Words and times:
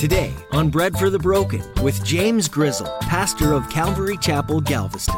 Today 0.00 0.32
on 0.52 0.70
Bread 0.70 0.96
for 0.96 1.10
the 1.10 1.18
Broken 1.18 1.62
with 1.82 2.02
James 2.06 2.48
Grizzle, 2.48 2.86
pastor 3.02 3.52
of 3.52 3.68
Calvary 3.68 4.16
Chapel, 4.16 4.62
Galveston. 4.62 5.14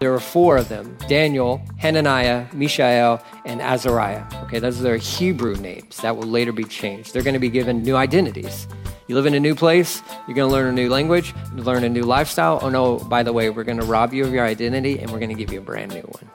There 0.00 0.10
were 0.10 0.20
four 0.20 0.58
of 0.58 0.68
them 0.68 0.98
Daniel, 1.08 1.62
Hananiah, 1.78 2.46
Mishael, 2.52 3.24
and 3.46 3.62
Azariah. 3.62 4.26
Okay, 4.42 4.58
those 4.58 4.78
are 4.78 4.82
their 4.82 4.98
Hebrew 4.98 5.56
names 5.56 5.96
that 6.02 6.14
will 6.18 6.28
later 6.28 6.52
be 6.52 6.64
changed. 6.64 7.14
They're 7.14 7.22
going 7.22 7.32
to 7.32 7.40
be 7.40 7.48
given 7.48 7.82
new 7.82 7.96
identities. 7.96 8.68
You 9.08 9.14
live 9.14 9.24
in 9.24 9.32
a 9.32 9.40
new 9.40 9.54
place, 9.54 10.02
you're 10.28 10.36
going 10.36 10.50
to 10.50 10.54
learn 10.54 10.66
a 10.66 10.72
new 10.72 10.90
language, 10.90 11.32
learn 11.54 11.84
a 11.84 11.88
new 11.88 12.02
lifestyle. 12.02 12.58
Oh, 12.60 12.68
no, 12.68 12.98
by 12.98 13.22
the 13.22 13.32
way, 13.32 13.48
we're 13.48 13.64
going 13.64 13.80
to 13.80 13.86
rob 13.86 14.12
you 14.12 14.26
of 14.26 14.32
your 14.34 14.44
identity 14.44 14.98
and 14.98 15.10
we're 15.10 15.20
going 15.20 15.34
to 15.34 15.34
give 15.34 15.50
you 15.50 15.60
a 15.60 15.62
brand 15.62 15.94
new 15.94 16.02
one. 16.02 16.30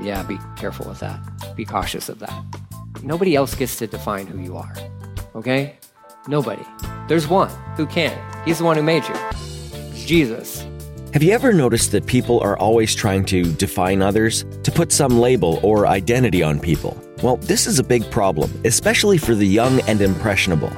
Yeah, 0.00 0.22
be 0.22 0.38
careful 0.56 0.88
with 0.88 1.00
that. 1.00 1.20
Be 1.56 1.64
cautious 1.64 2.08
of 2.08 2.18
that. 2.20 2.44
Nobody 3.02 3.34
else 3.34 3.54
gets 3.54 3.76
to 3.76 3.86
define 3.86 4.26
who 4.26 4.38
you 4.40 4.56
are. 4.56 4.74
Okay? 5.34 5.76
Nobody. 6.26 6.64
There's 7.08 7.26
one 7.26 7.50
who 7.76 7.86
can. 7.86 8.16
He's 8.44 8.58
the 8.58 8.64
one 8.64 8.76
who 8.76 8.82
made 8.82 9.04
you. 9.08 9.14
Jesus. 9.94 10.66
Have 11.14 11.22
you 11.22 11.32
ever 11.32 11.52
noticed 11.52 11.92
that 11.92 12.06
people 12.06 12.38
are 12.40 12.58
always 12.58 12.94
trying 12.94 13.24
to 13.26 13.44
define 13.54 14.02
others, 14.02 14.44
to 14.62 14.70
put 14.70 14.92
some 14.92 15.18
label 15.18 15.58
or 15.62 15.86
identity 15.86 16.42
on 16.42 16.60
people? 16.60 17.02
Well, 17.20 17.36
this 17.38 17.66
is 17.66 17.80
a 17.80 17.84
big 17.84 18.08
problem, 18.12 18.48
especially 18.64 19.18
for 19.18 19.34
the 19.34 19.46
young 19.46 19.80
and 19.88 20.00
impressionable. 20.00 20.72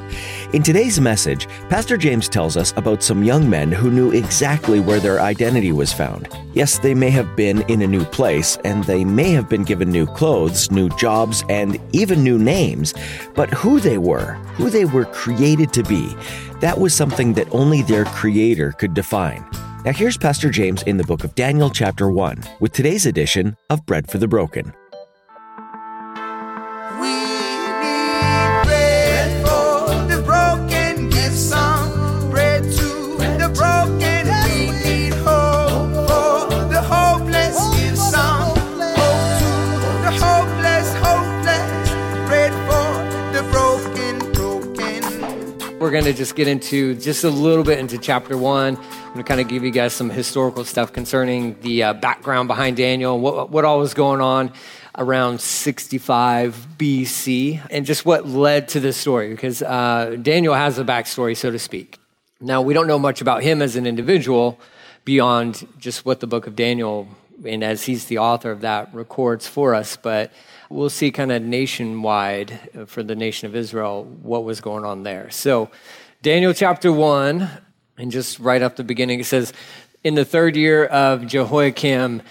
In 0.54 0.62
today's 0.62 0.98
message, 0.98 1.46
Pastor 1.68 1.98
James 1.98 2.30
tells 2.30 2.56
us 2.56 2.72
about 2.78 3.02
some 3.02 3.22
young 3.22 3.48
men 3.48 3.70
who 3.70 3.90
knew 3.90 4.10
exactly 4.12 4.80
where 4.80 5.00
their 5.00 5.20
identity 5.20 5.70
was 5.70 5.92
found. 5.92 6.28
Yes, 6.54 6.78
they 6.78 6.94
may 6.94 7.10
have 7.10 7.36
been 7.36 7.60
in 7.70 7.82
a 7.82 7.86
new 7.86 8.06
place, 8.06 8.56
and 8.64 8.82
they 8.84 9.04
may 9.04 9.32
have 9.32 9.50
been 9.50 9.64
given 9.64 9.90
new 9.90 10.06
clothes, 10.06 10.70
new 10.70 10.88
jobs, 10.96 11.44
and 11.50 11.78
even 11.92 12.24
new 12.24 12.38
names, 12.38 12.94
but 13.34 13.50
who 13.50 13.78
they 13.78 13.98
were, 13.98 14.32
who 14.56 14.70
they 14.70 14.86
were 14.86 15.04
created 15.04 15.74
to 15.74 15.82
be, 15.82 16.16
that 16.60 16.80
was 16.80 16.94
something 16.94 17.34
that 17.34 17.54
only 17.54 17.82
their 17.82 18.06
Creator 18.06 18.72
could 18.72 18.94
define. 18.94 19.44
Now, 19.84 19.92
here's 19.92 20.16
Pastor 20.16 20.48
James 20.48 20.82
in 20.84 20.96
the 20.96 21.04
book 21.04 21.22
of 21.22 21.34
Daniel, 21.34 21.68
chapter 21.68 22.10
1, 22.10 22.42
with 22.60 22.72
today's 22.72 23.04
edition 23.04 23.58
of 23.68 23.84
Bread 23.84 24.10
for 24.10 24.16
the 24.16 24.28
Broken. 24.28 24.72
We're 45.80 45.90
going 45.90 46.04
to 46.04 46.12
just 46.12 46.34
get 46.34 46.46
into 46.46 46.94
just 46.94 47.24
a 47.24 47.30
little 47.30 47.64
bit 47.64 47.78
into 47.78 47.96
chapter 47.96 48.36
one. 48.36 48.76
I'm 48.76 49.12
going 49.14 49.16
to 49.16 49.22
kind 49.22 49.40
of 49.40 49.48
give 49.48 49.64
you 49.64 49.70
guys 49.70 49.94
some 49.94 50.10
historical 50.10 50.62
stuff 50.62 50.92
concerning 50.92 51.58
the 51.62 51.84
uh, 51.84 51.92
background 51.94 52.48
behind 52.48 52.76
Daniel, 52.76 53.18
what, 53.18 53.48
what 53.48 53.64
all 53.64 53.78
was 53.78 53.94
going 53.94 54.20
on 54.20 54.52
around 54.98 55.40
65 55.40 56.66
BC, 56.76 57.66
and 57.70 57.86
just 57.86 58.04
what 58.04 58.28
led 58.28 58.68
to 58.68 58.80
this 58.80 58.98
story, 58.98 59.30
because 59.30 59.62
uh, 59.62 60.18
Daniel 60.20 60.52
has 60.52 60.78
a 60.78 60.84
backstory, 60.84 61.34
so 61.34 61.50
to 61.50 61.58
speak. 61.58 61.96
Now, 62.42 62.60
we 62.60 62.74
don't 62.74 62.86
know 62.86 62.98
much 62.98 63.22
about 63.22 63.42
him 63.42 63.62
as 63.62 63.74
an 63.74 63.86
individual 63.86 64.60
beyond 65.06 65.66
just 65.78 66.04
what 66.04 66.20
the 66.20 66.26
book 66.26 66.46
of 66.46 66.54
Daniel, 66.56 67.08
and 67.42 67.64
as 67.64 67.84
he's 67.84 68.04
the 68.04 68.18
author 68.18 68.50
of 68.50 68.60
that, 68.60 68.94
records 68.94 69.48
for 69.48 69.74
us, 69.74 69.96
but 69.96 70.30
we'll 70.70 70.88
see 70.88 71.10
kind 71.10 71.32
of 71.32 71.42
nationwide 71.42 72.58
uh, 72.78 72.84
for 72.86 73.02
the 73.02 73.16
nation 73.16 73.46
of 73.46 73.56
Israel 73.56 74.04
what 74.22 74.44
was 74.44 74.60
going 74.60 74.84
on 74.84 75.02
there. 75.02 75.28
So, 75.30 75.68
Daniel 76.22 76.54
chapter 76.54 76.92
1, 76.92 77.50
and 77.98 78.10
just 78.10 78.38
right 78.38 78.62
up 78.62 78.76
the 78.76 78.84
beginning, 78.84 79.20
it 79.20 79.26
says, 79.26 79.52
In 80.04 80.14
the 80.14 80.24
third 80.24 80.56
year 80.56 80.86
of 80.86 81.26
Jehoiakim, 81.26 82.22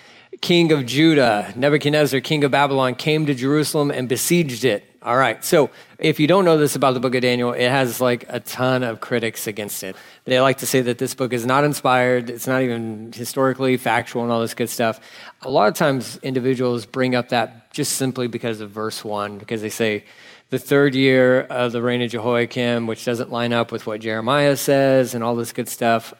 king 0.41 0.71
of 0.71 0.85
Judah, 0.85 1.53
Nebuchadnezzar, 1.55 2.21
king 2.21 2.43
of 2.43 2.51
Babylon, 2.51 2.95
came 2.95 3.25
to 3.25 3.33
Jerusalem 3.33 3.91
and 3.91 4.07
besieged 4.07 4.63
it. 4.63 4.85
All 5.01 5.17
right. 5.17 5.43
So 5.43 5.69
if 5.99 6.19
you 6.19 6.27
don't 6.27 6.45
know 6.45 6.57
this 6.57 6.75
about 6.75 6.93
the 6.93 6.99
book 6.99 7.13
of 7.13 7.21
Daniel, 7.21 7.51
it 7.51 7.69
has 7.69 7.99
like 7.99 8.25
a 8.29 8.39
ton 8.39 8.83
of 8.83 9.01
critics 9.01 9.47
against 9.47 9.83
it. 9.83 9.95
They 10.25 10.39
like 10.39 10.59
to 10.59 10.65
say 10.65 10.81
that 10.81 10.97
this 10.97 11.13
book 11.13 11.33
is 11.33 11.45
not 11.45 11.63
inspired, 11.63 12.29
it's 12.29 12.47
not 12.47 12.61
even 12.61 13.11
historically 13.11 13.75
factual 13.77 14.23
and 14.23 14.31
all 14.31 14.41
this 14.41 14.53
good 14.53 14.69
stuff. 14.69 14.99
A 15.41 15.49
lot 15.49 15.67
of 15.67 15.73
times 15.73 16.17
individuals 16.23 16.85
bring 16.85 17.15
up 17.15 17.29
that 17.29 17.71
just 17.73 17.93
simply 17.93 18.27
because 18.27 18.61
of 18.61 18.71
verse 18.71 19.03
one, 19.03 19.37
because 19.37 19.61
they 19.61 19.69
say, 19.69 20.05
the 20.49 20.57
third 20.57 20.95
year 20.95 21.41
of 21.41 21.71
the 21.73 21.81
reign 21.81 22.01
of 22.01 22.09
Jehoiakim, 22.09 22.87
which 22.87 23.05
doesn't 23.05 23.31
line 23.31 23.53
up 23.53 23.71
with 23.71 23.85
what 23.85 24.01
Jeremiah 24.01 24.57
says 24.57 25.13
and 25.13 25.23
all 25.23 25.35
this 25.35 25.53
good 25.53 25.69
stuff. 25.69 26.11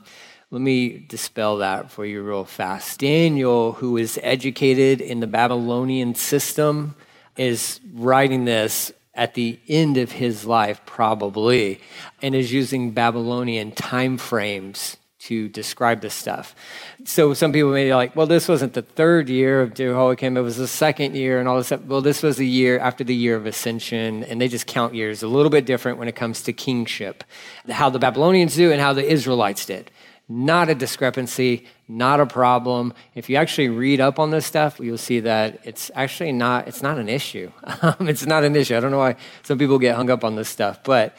Let 0.52 0.62
me 0.62 1.00
dispel 1.00 1.58
that 1.58 1.90
for 1.90 2.06
you 2.06 2.22
real 2.22 2.46
fast. 2.46 3.00
Daniel, 3.00 3.74
who 3.74 3.98
is 3.98 4.20
educated 4.22 5.02
in 5.02 5.20
the 5.20 5.28
Babylonian 5.28 6.14
system, 6.14 6.96
is 7.38 7.80
writing 7.94 8.46
this 8.46 8.92
at 9.20 9.34
the 9.34 9.60
end 9.68 9.98
of 9.98 10.14
his 10.14 10.46
life, 10.46 10.80
probably, 10.86 11.82
and 12.22 12.34
is 12.34 12.54
using 12.54 12.92
Babylonian 12.92 13.74
time 13.74 14.18
frames 14.18 14.96
to 15.20 15.50
describe 15.50 16.00
this 16.00 16.14
stuff. 16.14 16.56
So 17.04 17.34
some 17.34 17.52
people 17.52 17.72
may 17.72 17.88
be 17.88 17.94
like, 17.94 18.16
well, 18.16 18.28
this 18.28 18.48
wasn't 18.48 18.74
the 18.74 18.82
third 18.82 19.28
year 19.28 19.62
of 19.62 19.74
Jehoiakim, 19.74 20.38
it 20.38 20.42
was 20.42 20.56
the 20.56 20.70
second 20.70 21.18
year 21.18 21.38
and 21.38 21.50
all 21.50 21.58
this 21.58 21.68
stuff. 21.68 21.82
Well, 21.82 22.00
this 22.00 22.24
was 22.24 22.38
the 22.38 22.48
year 22.48 22.80
after 22.80 23.04
the 23.04 23.14
year 23.14 23.36
of 23.36 23.46
ascension, 23.46 24.24
and 24.24 24.40
they 24.40 24.48
just 24.48 24.66
count 24.66 24.96
years 24.96 25.22
a 25.22 25.28
little 25.28 25.50
bit 25.50 25.66
different 25.66 25.98
when 25.98 26.08
it 26.08 26.16
comes 26.16 26.42
to 26.44 26.54
kingship. 26.54 27.26
How 27.70 27.90
the 27.90 28.00
Babylonians 28.00 28.56
do 28.56 28.72
and 28.72 28.80
how 28.80 28.94
the 28.94 29.06
Israelites 29.06 29.66
did. 29.66 29.92
Not 30.32 30.70
a 30.70 30.76
discrepancy, 30.76 31.66
not 31.88 32.20
a 32.20 32.28
problem. 32.28 32.94
If 33.16 33.30
you 33.32 33.36
actually 33.36 33.70
read 33.70 34.00
up 34.00 34.20
on 34.20 34.30
this 34.30 34.46
stuff, 34.46 34.80
you'll 34.80 35.00
see 35.00 35.22
that 35.22 35.60
it's 35.64 35.90
actually 35.96 36.32
not, 36.32 36.68
it's 36.68 36.84
not 36.84 37.00
an 37.00 37.10
issue. 37.10 37.52
it's 38.02 38.28
not 38.28 38.44
an 38.44 38.56
issue. 38.56 38.78
I 38.78 38.80
don't 38.80 38.92
know 38.92 39.00
why 39.00 39.16
some 39.42 39.58
people 39.58 39.80
get 39.80 39.96
hung 39.96 40.12
up 40.12 40.24
on 40.24 40.36
this 40.36 40.48
stuff, 40.48 40.84
but 40.84 41.18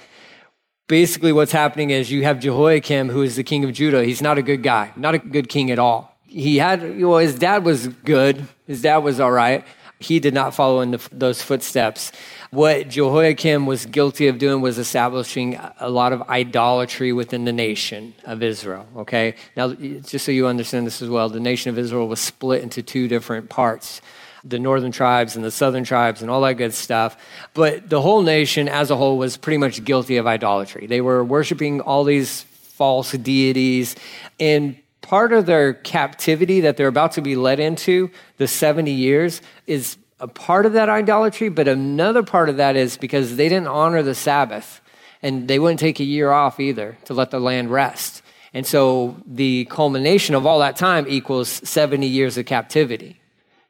basically 0.87 1.32
what's 1.32 1.53
happening 1.53 1.91
is 1.91 2.10
you 2.12 2.22
have 2.22 2.38
Jehoiakim, 2.38 3.09
who 3.09 3.22
is 3.22 3.34
the 3.34 3.44
king 3.44 3.65
of 3.65 3.72
Judah. 3.72 4.04
He's 4.04 4.22
not 4.22 4.38
a 4.38 4.43
good 4.43 4.62
guy, 4.62 4.93
not 4.97 5.15
a 5.15 5.19
good 5.19 5.48
king 5.48 5.72
at 5.72 5.78
all. 5.81 6.16
He 6.25 6.59
had, 6.59 7.00
well, 7.00 7.19
his 7.19 7.37
dad 7.37 7.65
was 7.65 7.88
good. 7.88 8.47
His 8.69 8.82
dad 8.82 8.98
was 8.98 9.19
all 9.19 9.32
right. 9.32 9.65
He 9.98 10.21
did 10.21 10.34
not 10.34 10.54
follow 10.54 10.81
in 10.81 10.92
the, 10.92 11.09
those 11.10 11.42
footsteps. 11.42 12.12
What 12.50 12.88
Jehoiakim 12.88 13.66
was 13.66 13.87
guilty 13.87 14.27
of 14.27 14.38
doing 14.38 14.61
was 14.61 14.77
establishing 14.77 15.56
a 15.78 15.88
lot 15.88 16.12
of 16.12 16.22
idolatry 16.22 17.12
within 17.12 17.44
the 17.44 17.53
nation 17.53 18.12
of 18.25 18.43
Israel. 18.43 18.88
Okay? 18.97 19.37
Now, 19.56 19.72
just 19.72 20.25
so 20.25 20.33
you 20.33 20.49
understand 20.49 20.84
this 20.84 21.00
as 21.00 21.09
well, 21.09 21.28
the 21.28 21.39
nation 21.39 21.71
of 21.71 21.78
Israel 21.78 22.09
was 22.09 22.19
split 22.19 22.62
into 22.62 22.83
two 22.83 23.06
different 23.06 23.49
parts 23.49 24.00
the 24.43 24.59
northern 24.59 24.91
tribes 24.91 25.37
and 25.37 25.44
the 25.44 25.50
southern 25.50 25.84
tribes 25.84 26.22
and 26.22 26.31
all 26.31 26.41
that 26.41 26.55
good 26.55 26.72
stuff. 26.72 27.16
But 27.55 27.91
the 27.91 28.00
whole 28.00 28.22
nation 28.22 28.69
as 28.69 28.91
a 28.91 28.97
whole 28.97 29.19
was 29.19 29.37
pretty 29.37 29.59
much 29.59 29.84
guilty 29.84 30.16
of 30.16 30.27
idolatry. 30.27 30.87
They 30.87 31.03
were 31.03 31.22
worshiping 31.22 31.81
all 31.81 32.05
these 32.05 32.43
false 32.43 33.12
deities. 33.12 33.97
And 34.39 34.78
part 35.03 35.33
of 35.33 35.47
their 35.47 35.75
captivity 35.75 36.60
that 36.60 36.77
they're 36.77 36.89
about 36.89 37.12
to 37.12 37.21
be 37.21 37.37
led 37.37 37.60
into, 37.60 38.10
the 38.39 38.49
70 38.49 38.91
years, 38.91 39.43
is 39.66 39.99
a 40.21 40.29
part 40.29 40.67
of 40.67 40.75
that 40.75 40.89
idolatry. 40.89 41.49
But 41.49 41.69
another 41.69 42.23
part 42.23 42.49
of 42.49 42.59
that 42.59 42.77
is 42.77 42.97
because 42.97 43.37
they 43.37 43.49
didn't 43.49 43.69
honor 43.69 44.03
the 44.03 44.15
Sabbath 44.15 44.81
and 45.23 45.49
they 45.49 45.59
wouldn't 45.59 45.81
take 45.81 46.01
a 46.01 46.05
year 46.05 46.31
off 46.31 46.61
either 46.61 46.97
to 47.07 47.15
let 47.15 47.31
the 47.31 47.41
land 47.41 47.71
rest. 47.71 48.23
And 48.53 48.67
so 48.67 49.17
the 49.27 49.67
culmination 49.67 50.35
of 50.35 50.47
all 50.47 50.61
that 50.61 50.77
time 50.77 51.07
equals 51.09 51.49
70 51.49 52.07
years 52.07 52.37
of 52.37 52.47
captivity. 52.47 53.21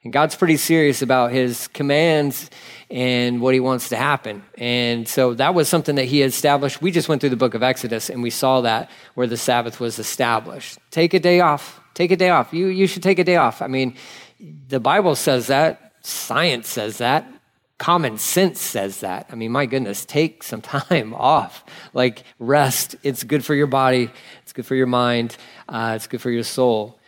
And 0.03 0.13
God's 0.13 0.35
pretty 0.35 0.57
serious 0.57 1.03
about 1.03 1.31
his 1.31 1.69
commands 1.69 2.49
and 2.91 3.43
what 3.43 3.53
he 3.53 3.61
wants 3.61 3.91
to 3.91 3.97
happen. 3.97 4.43
And 4.57 5.07
so 5.07 5.35
that 5.35 5.55
was 5.55 5.69
something 5.69 5.97
that 5.97 6.07
he 6.07 6.23
established. 6.23 6.81
We 6.81 6.91
just 6.91 7.09
went 7.09 7.21
through 7.21 7.31
the 7.31 7.37
book 7.37 7.53
of 7.53 7.63
Exodus 7.63 8.09
and 8.09 8.23
we 8.23 8.31
saw 8.31 8.63
that 8.63 8.91
where 9.15 9.27
the 9.27 9.37
Sabbath 9.37 9.79
was 9.79 9.99
established. 9.99 10.79
Take 10.91 11.13
a 11.13 11.21
day 11.21 11.41
off. 11.41 11.81
Take 11.93 12.11
a 12.11 12.17
day 12.17 12.31
off. 12.31 12.55
You, 12.55 12.69
you 12.69 12.87
should 12.87 13.03
take 13.03 13.19
a 13.19 13.25
day 13.25 13.37
off. 13.37 13.61
I 13.61 13.67
mean, 13.67 13.95
the 14.69 14.81
Bible 14.81 15.15
says 15.17 15.49
that, 15.49 15.90
science 16.03 16.69
says 16.69 16.99
that, 16.99 17.27
common 17.79 18.19
sense 18.19 18.61
says 18.61 19.01
that. 19.01 19.27
I 19.31 19.35
mean, 19.35 19.53
my 19.53 19.67
goodness, 19.67 20.05
take 20.05 20.43
some 20.43 20.61
time 20.63 21.15
off. 21.15 21.65
Like 21.95 22.25
rest. 22.39 22.97
It's 23.03 23.25
good 23.25 23.45
for 23.45 23.55
your 23.55 23.67
body, 23.67 24.11
it's 24.43 24.53
good 24.53 24.67
for 24.67 24.75
your 24.75 24.87
mind, 24.87 25.37
uh, 25.69 25.95
it's 25.97 26.07
good 26.07 26.21
for 26.21 26.31
your 26.31 26.45
soul 26.45 27.01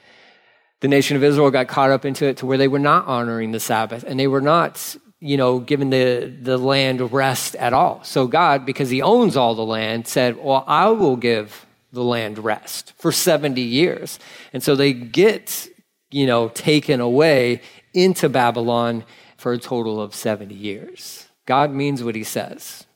the 0.82 0.88
nation 0.88 1.16
of 1.16 1.22
Israel 1.22 1.50
got 1.52 1.68
caught 1.68 1.90
up 1.90 2.04
into 2.04 2.26
it 2.26 2.38
to 2.38 2.46
where 2.46 2.58
they 2.58 2.66
were 2.66 2.80
not 2.80 3.06
honoring 3.06 3.52
the 3.52 3.60
Sabbath 3.60 4.02
and 4.02 4.18
they 4.18 4.26
were 4.26 4.40
not, 4.40 4.96
you 5.20 5.36
know, 5.36 5.60
given 5.60 5.90
the, 5.90 6.36
the 6.42 6.58
land 6.58 7.12
rest 7.12 7.54
at 7.54 7.72
all. 7.72 8.02
So 8.02 8.26
God, 8.26 8.66
because 8.66 8.90
he 8.90 9.00
owns 9.00 9.36
all 9.36 9.54
the 9.54 9.64
land, 9.64 10.08
said, 10.08 10.36
Well, 10.36 10.64
I 10.66 10.88
will 10.88 11.14
give 11.14 11.66
the 11.92 12.02
land 12.02 12.36
rest 12.38 12.94
for 12.98 13.12
70 13.12 13.60
years. 13.60 14.18
And 14.52 14.60
so 14.60 14.74
they 14.74 14.92
get 14.92 15.68
you 16.12 16.26
know, 16.26 16.48
taken 16.48 17.00
away 17.00 17.60
into 17.94 18.28
Babylon 18.28 19.04
for 19.36 19.52
a 19.52 19.58
total 19.58 20.00
of 20.00 20.14
70 20.14 20.54
years. 20.54 21.26
God 21.46 21.72
means 21.72 22.04
what 22.04 22.14
he 22.14 22.22
says. 22.22 22.86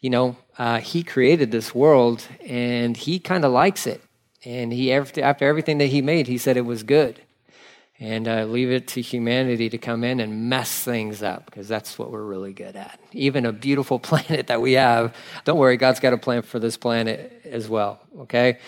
You 0.00 0.10
know, 0.10 0.36
uh, 0.58 0.80
he 0.80 1.02
created 1.02 1.50
this 1.50 1.74
world 1.74 2.26
and 2.46 2.96
he 2.96 3.18
kind 3.18 3.44
of 3.44 3.52
likes 3.52 3.86
it. 3.86 4.02
And 4.44 4.72
he, 4.72 4.92
after 4.92 5.44
everything 5.44 5.78
that 5.78 5.86
he 5.86 6.02
made, 6.02 6.26
he 6.26 6.38
said 6.38 6.56
it 6.56 6.66
was 6.66 6.82
good. 6.82 7.20
And 7.98 8.28
uh, 8.28 8.44
leave 8.44 8.70
it 8.70 8.88
to 8.88 9.00
humanity 9.00 9.70
to 9.70 9.78
come 9.78 10.04
in 10.04 10.20
and 10.20 10.50
mess 10.50 10.84
things 10.84 11.22
up 11.22 11.46
because 11.46 11.66
that's 11.66 11.98
what 11.98 12.10
we're 12.10 12.22
really 12.22 12.52
good 12.52 12.76
at. 12.76 13.00
Even 13.12 13.46
a 13.46 13.52
beautiful 13.52 13.98
planet 14.08 14.48
that 14.48 14.60
we 14.60 14.74
have, 14.74 15.14
don't 15.44 15.58
worry, 15.58 15.78
God's 15.78 16.00
got 16.00 16.12
a 16.12 16.18
plan 16.18 16.42
for 16.42 16.58
this 16.58 16.76
planet 16.76 17.40
as 17.44 17.68
well, 17.68 18.00
okay? 18.20 18.58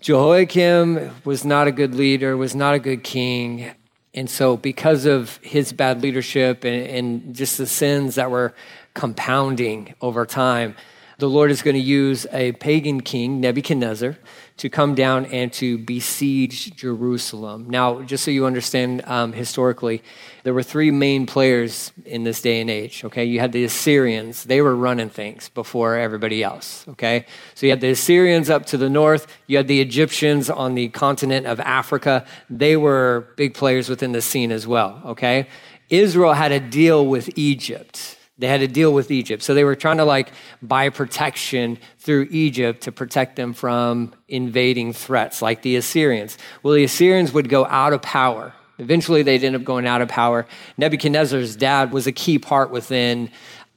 Jehoiakim 0.00 1.10
was 1.24 1.44
not 1.44 1.66
a 1.66 1.72
good 1.72 1.94
leader, 1.94 2.36
was 2.36 2.54
not 2.54 2.74
a 2.74 2.78
good 2.78 3.04
king. 3.04 3.72
And 4.14 4.28
so, 4.28 4.56
because 4.56 5.04
of 5.04 5.36
his 5.42 5.72
bad 5.72 6.02
leadership 6.02 6.64
and, 6.64 6.86
and 6.86 7.34
just 7.34 7.58
the 7.58 7.66
sins 7.66 8.16
that 8.16 8.30
were 8.30 8.54
compounding 8.94 9.94
over 10.00 10.26
time, 10.26 10.74
the 11.20 11.28
Lord 11.28 11.50
is 11.50 11.60
going 11.60 11.74
to 11.74 11.80
use 11.80 12.26
a 12.32 12.52
pagan 12.52 13.02
king, 13.02 13.40
Nebuchadnezzar, 13.40 14.16
to 14.56 14.68
come 14.70 14.94
down 14.94 15.26
and 15.26 15.52
to 15.52 15.76
besiege 15.76 16.74
Jerusalem. 16.74 17.68
Now, 17.68 18.00
just 18.02 18.24
so 18.24 18.30
you 18.30 18.46
understand 18.46 19.02
um, 19.06 19.34
historically, 19.34 20.02
there 20.44 20.54
were 20.54 20.62
three 20.62 20.90
main 20.90 21.26
players 21.26 21.92
in 22.06 22.24
this 22.24 22.40
day 22.40 22.60
and 22.62 22.70
age. 22.70 23.04
Okay, 23.04 23.24
you 23.24 23.38
had 23.38 23.52
the 23.52 23.64
Assyrians; 23.64 24.44
they 24.44 24.62
were 24.62 24.74
running 24.74 25.10
things 25.10 25.50
before 25.50 25.96
everybody 25.96 26.42
else. 26.42 26.86
Okay, 26.88 27.26
so 27.54 27.66
you 27.66 27.70
had 27.72 27.82
the 27.82 27.90
Assyrians 27.90 28.48
up 28.48 28.64
to 28.66 28.78
the 28.78 28.88
north. 28.88 29.26
You 29.46 29.58
had 29.58 29.68
the 29.68 29.80
Egyptians 29.82 30.48
on 30.48 30.74
the 30.74 30.88
continent 30.88 31.46
of 31.46 31.60
Africa. 31.60 32.26
They 32.48 32.76
were 32.78 33.28
big 33.36 33.52
players 33.52 33.90
within 33.90 34.12
the 34.12 34.22
scene 34.22 34.50
as 34.50 34.66
well. 34.66 35.02
Okay, 35.04 35.48
Israel 35.90 36.32
had 36.32 36.50
a 36.50 36.60
deal 36.60 37.06
with 37.06 37.28
Egypt. 37.36 38.16
They 38.40 38.48
had 38.48 38.60
to 38.60 38.68
deal 38.68 38.92
with 38.92 39.10
Egypt. 39.10 39.42
So 39.42 39.52
they 39.52 39.64
were 39.64 39.76
trying 39.76 39.98
to 39.98 40.04
like 40.06 40.32
buy 40.62 40.88
protection 40.88 41.78
through 41.98 42.26
Egypt 42.30 42.82
to 42.84 42.92
protect 42.92 43.36
them 43.36 43.52
from 43.52 44.14
invading 44.28 44.94
threats 44.94 45.42
like 45.42 45.60
the 45.60 45.76
Assyrians. 45.76 46.38
Well, 46.62 46.72
the 46.72 46.84
Assyrians 46.84 47.32
would 47.34 47.50
go 47.50 47.66
out 47.66 47.92
of 47.92 48.00
power. 48.00 48.54
Eventually, 48.78 49.22
they'd 49.22 49.44
end 49.44 49.56
up 49.56 49.62
going 49.62 49.86
out 49.86 50.00
of 50.00 50.08
power. 50.08 50.46
Nebuchadnezzar's 50.78 51.54
dad 51.54 51.92
was 51.92 52.06
a 52.06 52.12
key 52.12 52.38
part 52.38 52.70
within 52.70 53.30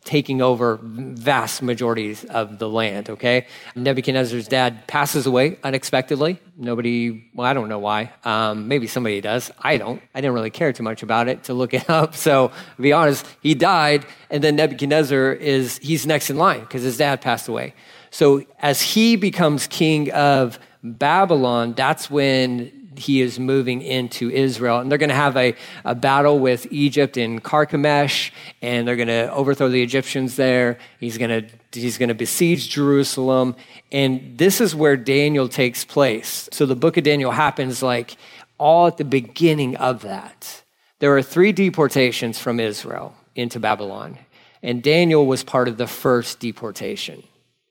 taking 0.04 0.42
over 0.42 0.80
vast 0.82 1.62
majorities 1.62 2.24
of 2.26 2.60
the 2.60 2.70
land, 2.70 3.10
okay? 3.10 3.48
Nebuchadnezzar's 3.76 4.48
dad 4.48 4.86
passes 4.88 5.26
away 5.26 5.58
unexpectedly. 5.64 6.40
Nobody, 6.58 7.30
well, 7.34 7.48
I 7.48 7.54
don't 7.54 7.70
know 7.70 7.80
why. 7.80 8.12
Um, 8.24 8.68
maybe 8.68 8.88
somebody 8.88 9.22
does. 9.22 9.52
I 9.60 9.78
don't. 9.78 10.02
I 10.14 10.22
didn't 10.22 10.34
really 10.34 10.50
care 10.50 10.74
too 10.74 10.84
much 10.84 11.04
about 11.04 11.28
it 11.28 11.46
to 11.46 11.54
look 11.54 11.74
it 11.74 11.90
up. 11.90 12.16
So, 12.16 12.50
to 12.76 12.82
be 12.82 12.94
honest, 12.94 13.26
he 13.42 13.54
died, 13.56 14.06
and 14.30 14.44
then 14.44 14.56
Nebuchadnezzar 14.56 15.34
is, 15.34 15.78
he's 15.80 16.06
next 16.06 16.30
in 16.30 16.38
line 16.38 16.62
because 16.62 16.84
his 16.84 16.98
dad 16.98 17.22
passed 17.22 17.48
away. 17.48 17.74
So, 18.12 18.46
as 18.60 18.82
he 18.82 19.16
becomes 19.16 19.68
king 19.68 20.12
of 20.12 20.60
Babylon, 20.84 21.74
that's 21.74 22.12
when 22.12 22.83
he 22.98 23.22
is 23.22 23.40
moving 23.40 23.82
into 23.82 24.30
Israel. 24.30 24.80
And 24.80 24.90
they're 24.90 24.98
going 24.98 25.10
to 25.10 25.16
have 25.16 25.38
a, 25.38 25.56
a 25.86 25.96
battle 25.96 26.40
with 26.40 26.68
Egypt 26.72 27.18
in 27.18 27.40
Carchemish, 27.40 28.32
and 28.62 28.88
they're 28.88 28.96
going 28.96 29.08
to 29.08 29.32
overthrow 29.34 29.70
the 29.70 29.82
Egyptians 29.82 30.36
there. 30.36 30.78
He's 31.00 31.18
going 31.18 31.30
to 31.30 31.50
he's 31.72 31.98
going 31.98 32.10
to 32.10 32.16
besiege 32.16 32.70
Jerusalem. 32.70 33.56
And 33.92 34.38
this 34.38 34.62
is 34.62 34.76
where 34.76 34.96
Daniel 34.96 35.50
takes 35.50 35.84
place. 35.86 36.48
So 36.52 36.66
the 36.66 36.76
book 36.76 36.98
of 36.98 37.04
Daniel 37.04 37.32
happens 37.32 37.82
like 37.82 38.16
all 38.58 38.88
at 38.88 38.98
the 38.98 39.06
beginning 39.06 39.76
of 39.78 40.02
that. 40.02 40.64
There 41.00 41.16
are 41.18 41.22
three 41.22 41.52
deportations 41.52 42.40
from 42.40 42.60
Israel 42.60 43.16
into 43.36 43.60
Babylon, 43.60 44.18
and 44.62 44.82
Daniel 44.82 45.26
was 45.26 45.44
part 45.44 45.68
of 45.68 45.78
the 45.78 45.88
first 45.88 46.40
deportation. 46.40 47.24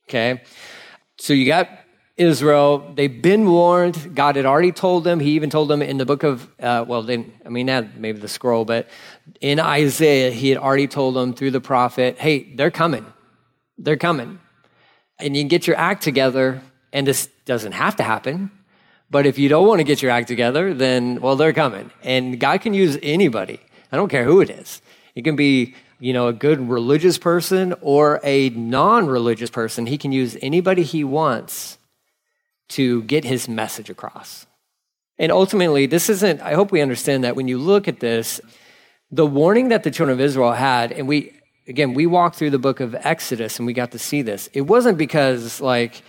Okay? 0.08 0.42
So 1.16 1.32
you 1.32 1.46
got 1.46 1.68
Israel. 2.22 2.92
They've 2.94 3.22
been 3.22 3.50
warned. 3.50 4.14
God 4.14 4.36
had 4.36 4.46
already 4.46 4.72
told 4.72 5.04
them. 5.04 5.20
He 5.20 5.32
even 5.32 5.50
told 5.50 5.68
them 5.68 5.82
in 5.82 5.98
the 5.98 6.06
book 6.06 6.22
of, 6.22 6.48
uh, 6.60 6.84
well, 6.86 7.02
then, 7.02 7.32
I 7.44 7.48
mean, 7.48 7.66
not 7.66 7.96
maybe 7.96 8.18
the 8.18 8.28
scroll, 8.28 8.64
but 8.64 8.88
in 9.40 9.60
Isaiah, 9.60 10.30
he 10.30 10.48
had 10.48 10.58
already 10.58 10.86
told 10.86 11.14
them 11.14 11.34
through 11.34 11.50
the 11.50 11.60
prophet, 11.60 12.18
hey, 12.18 12.54
they're 12.54 12.70
coming. 12.70 13.04
They're 13.78 13.96
coming. 13.96 14.38
And 15.18 15.36
you 15.36 15.42
can 15.42 15.48
get 15.48 15.66
your 15.66 15.76
act 15.76 16.02
together, 16.02 16.62
and 16.92 17.06
this 17.06 17.28
doesn't 17.44 17.72
have 17.72 17.96
to 17.96 18.02
happen. 18.02 18.50
But 19.10 19.26
if 19.26 19.38
you 19.38 19.48
don't 19.48 19.66
want 19.66 19.80
to 19.80 19.84
get 19.84 20.00
your 20.00 20.10
act 20.10 20.28
together, 20.28 20.72
then, 20.72 21.20
well, 21.20 21.36
they're 21.36 21.52
coming. 21.52 21.90
And 22.02 22.40
God 22.40 22.62
can 22.62 22.72
use 22.72 22.98
anybody. 23.02 23.60
I 23.90 23.96
don't 23.96 24.08
care 24.08 24.24
who 24.24 24.40
it 24.40 24.48
is. 24.48 24.80
It 25.14 25.22
can 25.22 25.36
be, 25.36 25.74
you 26.00 26.12
know, 26.12 26.28
a 26.28 26.32
good 26.32 26.68
religious 26.68 27.18
person 27.18 27.74
or 27.82 28.20
a 28.24 28.48
non 28.50 29.06
religious 29.06 29.50
person. 29.50 29.86
He 29.86 29.98
can 29.98 30.12
use 30.12 30.36
anybody 30.40 30.82
he 30.82 31.04
wants 31.04 31.78
to 32.72 33.02
get 33.02 33.24
his 33.24 33.48
message 33.48 33.90
across. 33.90 34.46
And 35.18 35.30
ultimately, 35.30 35.86
this 35.86 36.08
isn't, 36.08 36.40
I 36.40 36.54
hope 36.54 36.72
we 36.72 36.80
understand 36.80 37.24
that 37.24 37.36
when 37.36 37.48
you 37.48 37.58
look 37.58 37.86
at 37.86 38.00
this, 38.00 38.40
the 39.10 39.26
warning 39.26 39.68
that 39.68 39.82
the 39.82 39.90
children 39.90 40.18
of 40.18 40.20
Israel 40.20 40.52
had, 40.52 40.90
and 40.90 41.06
we, 41.06 41.38
again, 41.68 41.94
we 41.94 42.06
walked 42.06 42.36
through 42.36 42.50
the 42.50 42.58
book 42.58 42.80
of 42.80 42.94
Exodus 42.94 43.58
and 43.58 43.66
we 43.66 43.72
got 43.72 43.92
to 43.92 43.98
see 43.98 44.22
this. 44.22 44.48
It 44.52 44.62
wasn't 44.62 44.98
because, 44.98 45.60
like, 45.60 46.02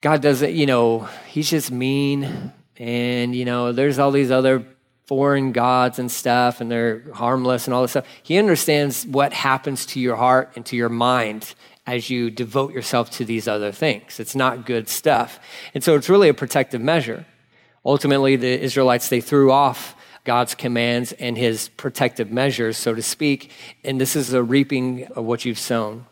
God 0.00 0.22
doesn't, 0.22 0.52
you 0.54 0.66
know, 0.66 1.08
he's 1.28 1.50
just 1.50 1.70
mean 1.70 2.52
and, 2.76 3.34
you 3.34 3.44
know, 3.44 3.72
there's 3.72 3.98
all 3.98 4.10
these 4.10 4.30
other 4.30 4.64
foreign 5.06 5.52
gods 5.52 5.98
and 5.98 6.10
stuff 6.10 6.60
and 6.60 6.70
they're 6.70 7.02
harmless 7.12 7.66
and 7.66 7.74
all 7.74 7.82
this 7.82 7.92
stuff. 7.92 8.06
He 8.22 8.38
understands 8.38 9.06
what 9.06 9.32
happens 9.32 9.84
to 9.86 10.00
your 10.00 10.16
heart 10.16 10.52
and 10.56 10.64
to 10.66 10.76
your 10.76 10.88
mind 10.88 11.54
as 11.90 12.08
you 12.08 12.30
devote 12.30 12.72
yourself 12.72 13.10
to 13.10 13.24
these 13.24 13.48
other 13.48 13.72
things. 13.72 14.20
It's 14.20 14.36
not 14.36 14.64
good 14.64 14.88
stuff. 14.88 15.40
And 15.74 15.82
so 15.82 15.96
it's 15.96 16.08
really 16.08 16.28
a 16.28 16.34
protective 16.34 16.80
measure. 16.80 17.26
Ultimately, 17.84 18.36
the 18.36 18.60
Israelites, 18.60 19.08
they 19.08 19.20
threw 19.20 19.50
off 19.50 19.96
God's 20.24 20.54
commands 20.54 21.10
and 21.12 21.36
his 21.36 21.68
protective 21.70 22.30
measures, 22.30 22.76
so 22.76 22.94
to 22.94 23.02
speak. 23.02 23.50
And 23.82 24.00
this 24.00 24.14
is 24.14 24.32
a 24.32 24.40
reaping 24.40 25.06
of 25.16 25.24
what 25.24 25.44
you've 25.44 25.58
sown. 25.58 26.06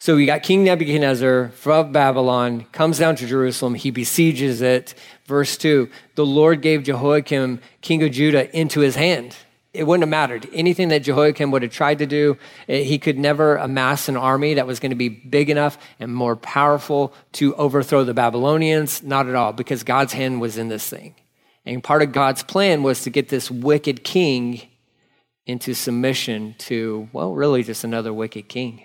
So 0.00 0.16
we 0.16 0.26
got 0.26 0.42
King 0.42 0.64
Nebuchadnezzar 0.64 1.50
from 1.50 1.92
Babylon, 1.92 2.66
comes 2.72 2.98
down 2.98 3.14
to 3.16 3.26
Jerusalem, 3.26 3.74
he 3.74 3.92
besieges 3.92 4.60
it. 4.60 4.94
Verse 5.26 5.56
2 5.56 5.88
The 6.16 6.26
Lord 6.26 6.62
gave 6.62 6.82
Jehoiakim, 6.82 7.60
king 7.80 8.02
of 8.02 8.10
Judah, 8.10 8.54
into 8.56 8.80
his 8.80 8.96
hand 8.96 9.36
it 9.76 9.86
wouldn't 9.86 10.02
have 10.02 10.08
mattered. 10.08 10.48
Anything 10.52 10.88
that 10.88 11.00
Jehoiakim 11.00 11.50
would 11.50 11.62
have 11.62 11.72
tried 11.72 11.98
to 11.98 12.06
do, 12.06 12.38
eh, 12.68 12.82
he 12.82 12.98
could 12.98 13.18
never 13.18 13.56
amass 13.56 14.08
an 14.08 14.16
army 14.16 14.54
that 14.54 14.66
was 14.66 14.80
going 14.80 14.90
to 14.90 14.96
be 14.96 15.08
big 15.08 15.50
enough 15.50 15.78
and 16.00 16.14
more 16.14 16.36
powerful 16.36 17.14
to 17.32 17.54
overthrow 17.56 18.04
the 18.04 18.14
Babylonians. 18.14 19.02
Not 19.02 19.28
at 19.28 19.34
all, 19.34 19.52
because 19.52 19.82
God's 19.82 20.12
hand 20.12 20.40
was 20.40 20.58
in 20.58 20.68
this 20.68 20.88
thing. 20.88 21.14
And 21.64 21.82
part 21.82 22.02
of 22.02 22.12
God's 22.12 22.42
plan 22.42 22.82
was 22.82 23.02
to 23.02 23.10
get 23.10 23.28
this 23.28 23.50
wicked 23.50 24.04
king 24.04 24.62
into 25.46 25.74
submission 25.74 26.54
to, 26.58 27.08
well, 27.12 27.34
really 27.34 27.62
just 27.62 27.84
another 27.84 28.12
wicked 28.12 28.48
king. 28.48 28.84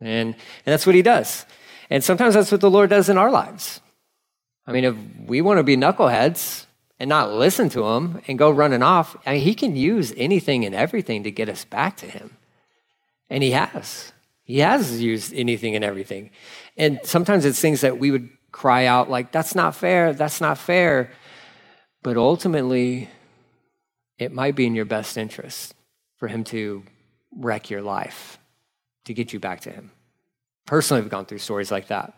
And, 0.00 0.34
and 0.34 0.36
that's 0.64 0.86
what 0.86 0.94
he 0.94 1.02
does. 1.02 1.46
And 1.90 2.02
sometimes 2.02 2.34
that's 2.34 2.52
what 2.52 2.60
the 2.60 2.70
Lord 2.70 2.90
does 2.90 3.08
in 3.08 3.18
our 3.18 3.30
lives. 3.30 3.80
I 4.66 4.72
mean, 4.72 4.84
if 4.84 4.96
we 5.26 5.40
want 5.40 5.58
to 5.58 5.62
be 5.62 5.76
knuckleheads, 5.76 6.66
and 7.00 7.08
not 7.08 7.32
listen 7.32 7.70
to 7.70 7.84
him 7.86 8.20
and 8.28 8.38
go 8.38 8.50
running 8.50 8.82
off, 8.82 9.16
I 9.24 9.32
mean, 9.32 9.42
he 9.42 9.54
can 9.54 9.74
use 9.74 10.12
anything 10.18 10.66
and 10.66 10.74
everything 10.74 11.24
to 11.24 11.30
get 11.30 11.48
us 11.48 11.64
back 11.64 11.96
to 11.96 12.06
him. 12.06 12.36
And 13.30 13.42
he 13.42 13.52
has. 13.52 14.12
He 14.44 14.58
has 14.58 15.00
used 15.00 15.32
anything 15.32 15.74
and 15.74 15.84
everything. 15.84 16.30
And 16.76 17.00
sometimes 17.02 17.46
it's 17.46 17.60
things 17.60 17.80
that 17.80 17.98
we 17.98 18.10
would 18.10 18.28
cry 18.52 18.84
out, 18.84 19.08
like, 19.08 19.32
that's 19.32 19.54
not 19.54 19.74
fair, 19.74 20.12
that's 20.12 20.40
not 20.40 20.58
fair. 20.58 21.10
But 22.02 22.18
ultimately, 22.18 23.08
it 24.18 24.32
might 24.32 24.54
be 24.54 24.66
in 24.66 24.74
your 24.74 24.84
best 24.84 25.16
interest 25.16 25.74
for 26.16 26.28
him 26.28 26.44
to 26.44 26.82
wreck 27.34 27.70
your 27.70 27.80
life 27.80 28.38
to 29.06 29.14
get 29.14 29.32
you 29.32 29.40
back 29.40 29.60
to 29.62 29.70
him. 29.70 29.90
Personally, 30.66 31.02
I've 31.02 31.10
gone 31.10 31.24
through 31.24 31.38
stories 31.38 31.70
like 31.70 31.88
that. 31.88 32.12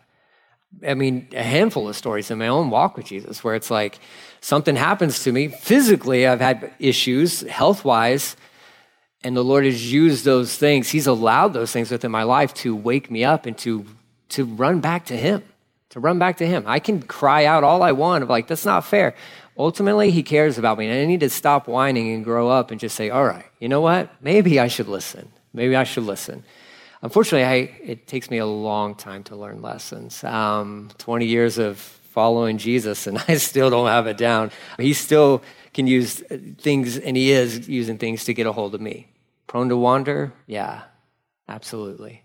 I 0.85 0.93
mean, 0.95 1.27
a 1.33 1.43
handful 1.43 1.87
of 1.87 1.95
stories 1.95 2.31
in 2.31 2.37
my 2.37 2.47
own 2.47 2.69
walk 2.69 2.97
with 2.97 3.05
Jesus 3.05 3.43
where 3.43 3.55
it's 3.55 3.71
like 3.71 3.99
something 4.41 4.75
happens 4.75 5.23
to 5.23 5.31
me. 5.31 5.47
Physically, 5.47 6.27
I've 6.27 6.41
had 6.41 6.73
issues 6.79 7.41
health 7.41 7.85
wise, 7.85 8.35
and 9.23 9.35
the 9.35 9.43
Lord 9.43 9.65
has 9.65 9.91
used 9.91 10.25
those 10.25 10.57
things. 10.57 10.89
He's 10.89 11.07
allowed 11.07 11.53
those 11.53 11.71
things 11.71 11.91
within 11.91 12.11
my 12.11 12.23
life 12.23 12.53
to 12.55 12.75
wake 12.75 13.09
me 13.09 13.23
up 13.23 13.45
and 13.45 13.57
to, 13.59 13.85
to 14.29 14.43
run 14.45 14.81
back 14.81 15.05
to 15.05 15.15
Him, 15.15 15.43
to 15.89 15.99
run 15.99 16.19
back 16.19 16.37
to 16.37 16.47
Him. 16.47 16.63
I 16.67 16.79
can 16.79 17.01
cry 17.01 17.45
out 17.45 17.63
all 17.63 17.83
I 17.83 17.93
want 17.93 18.23
of 18.23 18.29
like, 18.29 18.47
that's 18.47 18.65
not 18.65 18.85
fair. 18.85 19.15
Ultimately, 19.57 20.11
He 20.11 20.23
cares 20.23 20.57
about 20.57 20.77
me, 20.77 20.87
and 20.87 20.99
I 20.99 21.05
need 21.05 21.21
to 21.21 21.29
stop 21.29 21.67
whining 21.67 22.11
and 22.11 22.23
grow 22.23 22.49
up 22.49 22.71
and 22.71 22.79
just 22.79 22.95
say, 22.95 23.09
all 23.09 23.25
right, 23.25 23.45
you 23.59 23.69
know 23.69 23.81
what? 23.81 24.09
Maybe 24.21 24.59
I 24.59 24.67
should 24.67 24.87
listen. 24.89 25.31
Maybe 25.53 25.75
I 25.75 25.83
should 25.83 26.03
listen. 26.03 26.43
Unfortunately, 27.03 27.43
I, 27.43 27.55
it 27.83 28.07
takes 28.07 28.31
me 28.31 28.37
a 28.37 28.45
long 28.45 28.95
time 28.95 29.25
to 29.25 29.35
learn 29.35 29.61
lessons. 29.61 30.23
Um, 30.23 30.89
20 30.99 31.25
years 31.25 31.57
of 31.57 31.77
following 31.77 32.57
Jesus, 32.57 33.07
and 33.07 33.21
I 33.27 33.35
still 33.35 33.69
don't 33.69 33.87
have 33.87 34.07
it 34.07 34.17
down. 34.17 34.51
He 34.79 34.93
still 34.93 35.43
can 35.73 35.85
use 35.85 36.23
things, 36.59 36.97
and 36.97 37.17
he 37.17 37.31
is 37.31 37.67
using 37.67 37.97
things 37.97 38.23
to 38.25 38.33
get 38.33 38.47
a 38.47 38.53
hold 38.53 38.73
of 38.73 38.79
me. 38.79 39.09
Prone 39.47 39.67
to 39.67 39.75
wander? 39.75 40.31
Yeah, 40.47 40.83
absolutely. 41.49 42.23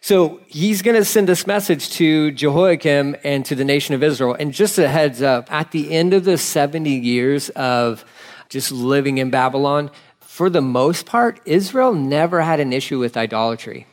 So 0.00 0.40
he's 0.46 0.80
going 0.82 0.96
to 0.96 1.04
send 1.04 1.28
this 1.28 1.44
message 1.44 1.90
to 1.90 2.30
Jehoiakim 2.30 3.16
and 3.24 3.44
to 3.46 3.56
the 3.56 3.64
nation 3.64 3.96
of 3.96 4.04
Israel. 4.04 4.36
And 4.38 4.52
just 4.52 4.78
a 4.78 4.86
heads 4.88 5.22
up, 5.22 5.52
at 5.52 5.72
the 5.72 5.90
end 5.92 6.14
of 6.14 6.24
the 6.24 6.38
70 6.38 6.88
years 6.88 7.48
of 7.50 8.04
just 8.48 8.70
living 8.70 9.18
in 9.18 9.30
Babylon, 9.30 9.90
for 10.20 10.48
the 10.48 10.62
most 10.62 11.04
part, 11.04 11.40
Israel 11.46 11.92
never 11.92 12.42
had 12.42 12.60
an 12.60 12.72
issue 12.72 13.00
with 13.00 13.16
idolatry. 13.16 13.87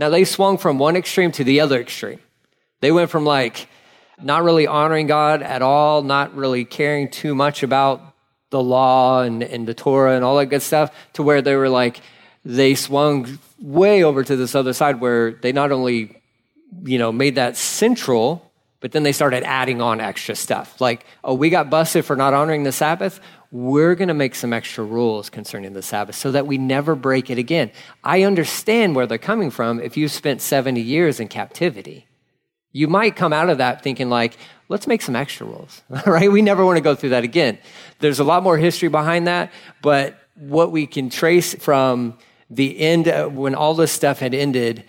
Now, 0.00 0.08
they 0.08 0.24
swung 0.24 0.56
from 0.56 0.78
one 0.78 0.96
extreme 0.96 1.30
to 1.32 1.44
the 1.44 1.60
other 1.60 1.78
extreme. 1.78 2.20
They 2.80 2.90
went 2.90 3.10
from 3.10 3.26
like 3.26 3.68
not 4.18 4.42
really 4.44 4.66
honoring 4.66 5.06
God 5.06 5.42
at 5.42 5.60
all, 5.60 6.02
not 6.02 6.34
really 6.34 6.64
caring 6.64 7.10
too 7.10 7.34
much 7.34 7.62
about 7.62 8.00
the 8.48 8.62
law 8.62 9.20
and, 9.20 9.42
and 9.42 9.68
the 9.68 9.74
Torah 9.74 10.16
and 10.16 10.24
all 10.24 10.38
that 10.38 10.46
good 10.46 10.62
stuff, 10.62 10.90
to 11.12 11.22
where 11.22 11.42
they 11.42 11.54
were 11.54 11.68
like, 11.68 12.00
they 12.46 12.74
swung 12.74 13.38
way 13.60 14.02
over 14.02 14.24
to 14.24 14.36
this 14.36 14.54
other 14.54 14.72
side 14.72 15.02
where 15.02 15.32
they 15.32 15.52
not 15.52 15.70
only, 15.70 16.18
you 16.82 16.98
know, 16.98 17.12
made 17.12 17.34
that 17.34 17.58
central, 17.58 18.49
but 18.80 18.92
then 18.92 19.02
they 19.02 19.12
started 19.12 19.44
adding 19.44 19.80
on 19.82 20.00
extra 20.00 20.34
stuff. 20.34 20.80
Like, 20.80 21.04
oh, 21.22 21.34
we 21.34 21.50
got 21.50 21.70
busted 21.70 22.04
for 22.04 22.16
not 22.16 22.34
honoring 22.34 22.64
the 22.64 22.72
Sabbath. 22.72 23.20
We're 23.52 23.94
going 23.94 24.08
to 24.08 24.14
make 24.14 24.34
some 24.34 24.52
extra 24.52 24.84
rules 24.84 25.28
concerning 25.28 25.74
the 25.74 25.82
Sabbath 25.82 26.14
so 26.14 26.32
that 26.32 26.46
we 26.46 26.56
never 26.56 26.94
break 26.94 27.30
it 27.30 27.38
again. 27.38 27.70
I 28.02 28.22
understand 28.22 28.96
where 28.96 29.06
they're 29.06 29.18
coming 29.18 29.50
from 29.50 29.80
if 29.80 29.96
you 29.96 30.08
spent 30.08 30.40
70 30.40 30.80
years 30.80 31.20
in 31.20 31.28
captivity. 31.28 32.06
You 32.72 32.88
might 32.88 33.16
come 33.16 33.32
out 33.32 33.50
of 33.50 33.58
that 33.58 33.82
thinking, 33.82 34.08
like, 34.08 34.36
let's 34.68 34.86
make 34.86 35.02
some 35.02 35.16
extra 35.16 35.46
rules, 35.46 35.82
right? 36.06 36.30
We 36.30 36.40
never 36.40 36.64
want 36.64 36.76
to 36.76 36.82
go 36.82 36.94
through 36.94 37.10
that 37.10 37.24
again. 37.24 37.58
There's 37.98 38.20
a 38.20 38.24
lot 38.24 38.42
more 38.42 38.56
history 38.56 38.88
behind 38.88 39.26
that, 39.26 39.52
but 39.82 40.16
what 40.36 40.72
we 40.72 40.86
can 40.86 41.10
trace 41.10 41.52
from 41.54 42.16
the 42.48 42.78
end, 42.78 43.08
uh, 43.08 43.28
when 43.28 43.54
all 43.54 43.74
this 43.74 43.92
stuff 43.92 44.20
had 44.20 44.32
ended, 44.32 44.84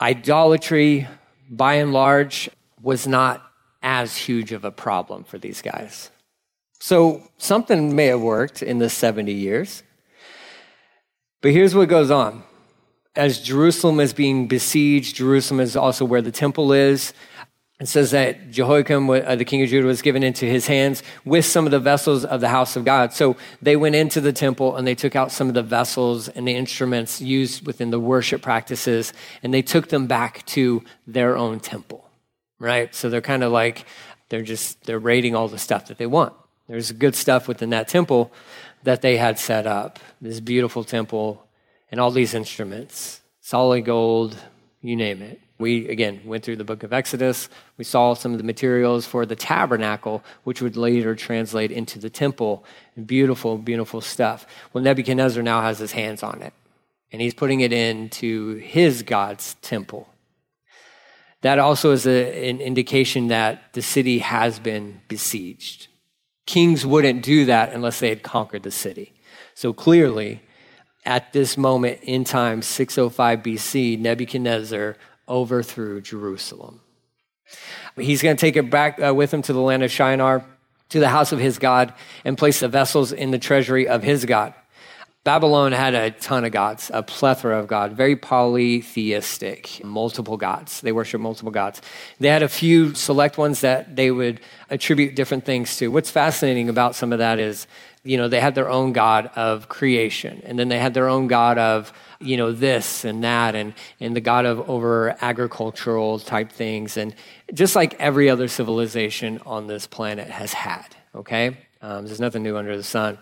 idolatry, 0.00 1.08
by 1.50 1.74
and 1.74 1.92
large, 1.92 2.48
was 2.82 3.06
not 3.06 3.42
as 3.82 4.16
huge 4.16 4.52
of 4.52 4.64
a 4.64 4.70
problem 4.70 5.24
for 5.24 5.38
these 5.38 5.62
guys. 5.62 6.10
So 6.78 7.22
something 7.38 7.94
may 7.94 8.06
have 8.06 8.20
worked 8.20 8.62
in 8.62 8.78
the 8.78 8.88
70 8.88 9.32
years. 9.32 9.82
But 11.42 11.52
here's 11.52 11.74
what 11.74 11.88
goes 11.88 12.10
on. 12.10 12.42
As 13.16 13.40
Jerusalem 13.40 14.00
is 14.00 14.12
being 14.12 14.46
besieged, 14.46 15.16
Jerusalem 15.16 15.60
is 15.60 15.76
also 15.76 16.04
where 16.04 16.22
the 16.22 16.30
temple 16.30 16.72
is. 16.72 17.12
It 17.80 17.88
says 17.88 18.10
that 18.10 18.50
Jehoiakim, 18.50 19.08
uh, 19.08 19.36
the 19.36 19.44
king 19.44 19.62
of 19.62 19.70
Judah, 19.70 19.86
was 19.86 20.02
given 20.02 20.22
into 20.22 20.44
his 20.44 20.66
hands 20.66 21.02
with 21.24 21.46
some 21.46 21.64
of 21.64 21.70
the 21.70 21.80
vessels 21.80 22.26
of 22.26 22.42
the 22.42 22.50
house 22.50 22.76
of 22.76 22.84
God. 22.84 23.14
So 23.14 23.36
they 23.62 23.74
went 23.74 23.94
into 23.94 24.20
the 24.20 24.34
temple 24.34 24.76
and 24.76 24.86
they 24.86 24.94
took 24.94 25.16
out 25.16 25.32
some 25.32 25.48
of 25.48 25.54
the 25.54 25.62
vessels 25.62 26.28
and 26.28 26.46
the 26.46 26.54
instruments 26.54 27.22
used 27.22 27.66
within 27.66 27.90
the 27.90 27.98
worship 27.98 28.42
practices 28.42 29.14
and 29.42 29.54
they 29.54 29.62
took 29.62 29.88
them 29.88 30.06
back 30.06 30.44
to 30.46 30.84
their 31.06 31.38
own 31.38 31.58
temple, 31.58 32.09
right? 32.60 32.94
So 32.94 33.10
they're 33.10 33.20
kind 33.20 33.42
of 33.42 33.50
like, 33.50 33.84
they're 34.28 34.42
just, 34.42 34.84
they're 34.84 35.00
raiding 35.00 35.34
all 35.34 35.48
the 35.48 35.58
stuff 35.58 35.88
that 35.88 35.98
they 35.98 36.06
want. 36.06 36.32
There's 36.68 36.92
good 36.92 37.16
stuff 37.16 37.48
within 37.48 37.70
that 37.70 37.88
temple 37.88 38.30
that 38.84 39.02
they 39.02 39.16
had 39.16 39.40
set 39.40 39.66
up, 39.66 39.98
this 40.20 40.38
beautiful 40.38 40.84
temple 40.84 41.44
and 41.90 42.00
all 42.00 42.12
these 42.12 42.34
instruments, 42.34 43.20
solid 43.40 43.84
gold, 43.84 44.36
you 44.80 44.94
name 44.94 45.22
it. 45.22 45.40
We, 45.58 45.88
again, 45.88 46.22
went 46.24 46.44
through 46.44 46.56
the 46.56 46.64
book 46.64 46.84
of 46.84 46.92
Exodus. 46.92 47.50
We 47.76 47.84
saw 47.84 48.14
some 48.14 48.32
of 48.32 48.38
the 48.38 48.44
materials 48.44 49.04
for 49.04 49.26
the 49.26 49.36
tabernacle, 49.36 50.24
which 50.44 50.62
would 50.62 50.76
later 50.76 51.14
translate 51.14 51.70
into 51.70 51.98
the 51.98 52.08
temple. 52.08 52.64
Beautiful, 53.04 53.58
beautiful 53.58 54.00
stuff. 54.00 54.46
Well, 54.72 54.82
Nebuchadnezzar 54.82 55.42
now 55.42 55.60
has 55.60 55.78
his 55.78 55.92
hands 55.92 56.22
on 56.22 56.40
it, 56.40 56.54
and 57.12 57.20
he's 57.20 57.34
putting 57.34 57.60
it 57.60 57.74
into 57.74 58.54
his 58.54 59.02
God's 59.02 59.54
temple. 59.60 60.08
That 61.42 61.58
also 61.58 61.92
is 61.92 62.06
a, 62.06 62.48
an 62.50 62.60
indication 62.60 63.28
that 63.28 63.72
the 63.72 63.82
city 63.82 64.18
has 64.18 64.58
been 64.58 65.00
besieged. 65.08 65.88
Kings 66.46 66.84
wouldn't 66.84 67.22
do 67.22 67.46
that 67.46 67.72
unless 67.72 68.00
they 68.00 68.08
had 68.08 68.22
conquered 68.22 68.62
the 68.62 68.70
city. 68.70 69.14
So 69.54 69.72
clearly, 69.72 70.42
at 71.04 71.32
this 71.32 71.56
moment 71.56 72.00
in 72.02 72.24
time, 72.24 72.62
605 72.62 73.40
BC, 73.40 73.98
Nebuchadnezzar 73.98 74.96
overthrew 75.28 76.00
Jerusalem. 76.00 76.80
He's 77.96 78.22
going 78.22 78.36
to 78.36 78.40
take 78.40 78.56
it 78.56 78.70
back 78.70 79.00
uh, 79.02 79.14
with 79.14 79.32
him 79.32 79.42
to 79.42 79.52
the 79.52 79.60
land 79.60 79.82
of 79.82 79.90
Shinar, 79.90 80.44
to 80.90 81.00
the 81.00 81.08
house 81.08 81.32
of 81.32 81.38
his 81.38 81.58
God, 81.58 81.94
and 82.24 82.36
place 82.36 82.60
the 82.60 82.68
vessels 82.68 83.12
in 83.12 83.30
the 83.30 83.38
treasury 83.38 83.88
of 83.88 84.02
his 84.02 84.24
God. 84.24 84.54
Babylon 85.22 85.72
had 85.72 85.94
a 85.94 86.10
ton 86.12 86.44
of 86.44 86.52
gods, 86.52 86.90
a 86.94 87.02
plethora 87.02 87.58
of 87.58 87.66
gods, 87.66 87.94
very 87.94 88.16
polytheistic, 88.16 89.84
multiple 89.84 90.38
gods. 90.38 90.80
They 90.80 90.92
worship 90.92 91.20
multiple 91.20 91.52
gods. 91.52 91.82
They 92.18 92.28
had 92.28 92.42
a 92.42 92.48
few 92.48 92.94
select 92.94 93.36
ones 93.36 93.60
that 93.60 93.96
they 93.96 94.10
would 94.10 94.40
attribute 94.70 95.14
different 95.14 95.44
things 95.44 95.76
to. 95.76 95.88
What's 95.88 96.10
fascinating 96.10 96.70
about 96.70 96.94
some 96.94 97.12
of 97.12 97.18
that 97.18 97.38
is, 97.38 97.66
you 98.02 98.16
know, 98.16 98.28
they 98.28 98.40
had 98.40 98.54
their 98.54 98.70
own 98.70 98.94
god 98.94 99.30
of 99.36 99.68
creation, 99.68 100.40
and 100.44 100.58
then 100.58 100.68
they 100.68 100.78
had 100.78 100.94
their 100.94 101.08
own 101.08 101.26
god 101.26 101.58
of 101.58 101.92
you 102.20 102.36
know, 102.36 102.52
this 102.52 103.04
and 103.04 103.24
that, 103.24 103.54
and, 103.54 103.72
and 103.98 104.14
the 104.14 104.20
God 104.20 104.44
of 104.44 104.68
over 104.68 105.16
agricultural 105.22 106.18
type 106.18 106.52
things, 106.52 106.96
and 106.96 107.14
just 107.52 107.74
like 107.74 107.94
every 107.94 108.28
other 108.28 108.46
civilization 108.46 109.40
on 109.46 109.66
this 109.66 109.86
planet 109.86 110.28
has 110.28 110.52
had, 110.52 110.84
okay? 111.14 111.56
Um, 111.80 112.06
there's 112.06 112.20
nothing 112.20 112.42
new 112.42 112.58
under 112.58 112.76
the 112.76 112.82
sun. 112.82 113.18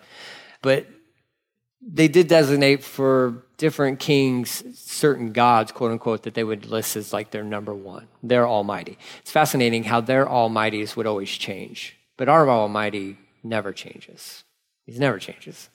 But 0.63 0.89
they 1.81 2.09
did 2.09 2.29
designate 2.29 2.83
for 2.83 3.45
different 3.57 3.99
kings 3.99 4.65
certain 4.79 5.33
gods, 5.33 5.73
quote 5.73 5.93
unquote, 5.93 6.23
that 6.25 6.35
they 6.35 6.45
would 6.45 6.67
list 6.67 6.97
as 6.97 7.13
like 7.13 7.31
their 7.31 7.45
number 7.45 7.75
one. 7.75 8.09
Their 8.23 8.47
almighty. 8.47 8.99
It's 9.21 9.31
fascinating 9.31 9.85
how 9.85 10.01
their 10.01 10.27
almighties 10.27 10.97
would 10.97 11.07
always 11.07 11.31
change, 11.31 11.97
but 12.17 12.29
our 12.29 12.49
almighty 12.49 13.19
never 13.43 13.73
changes. 13.73 14.45
He 14.87 14.99
never 14.99 15.19
changes. 15.19 15.69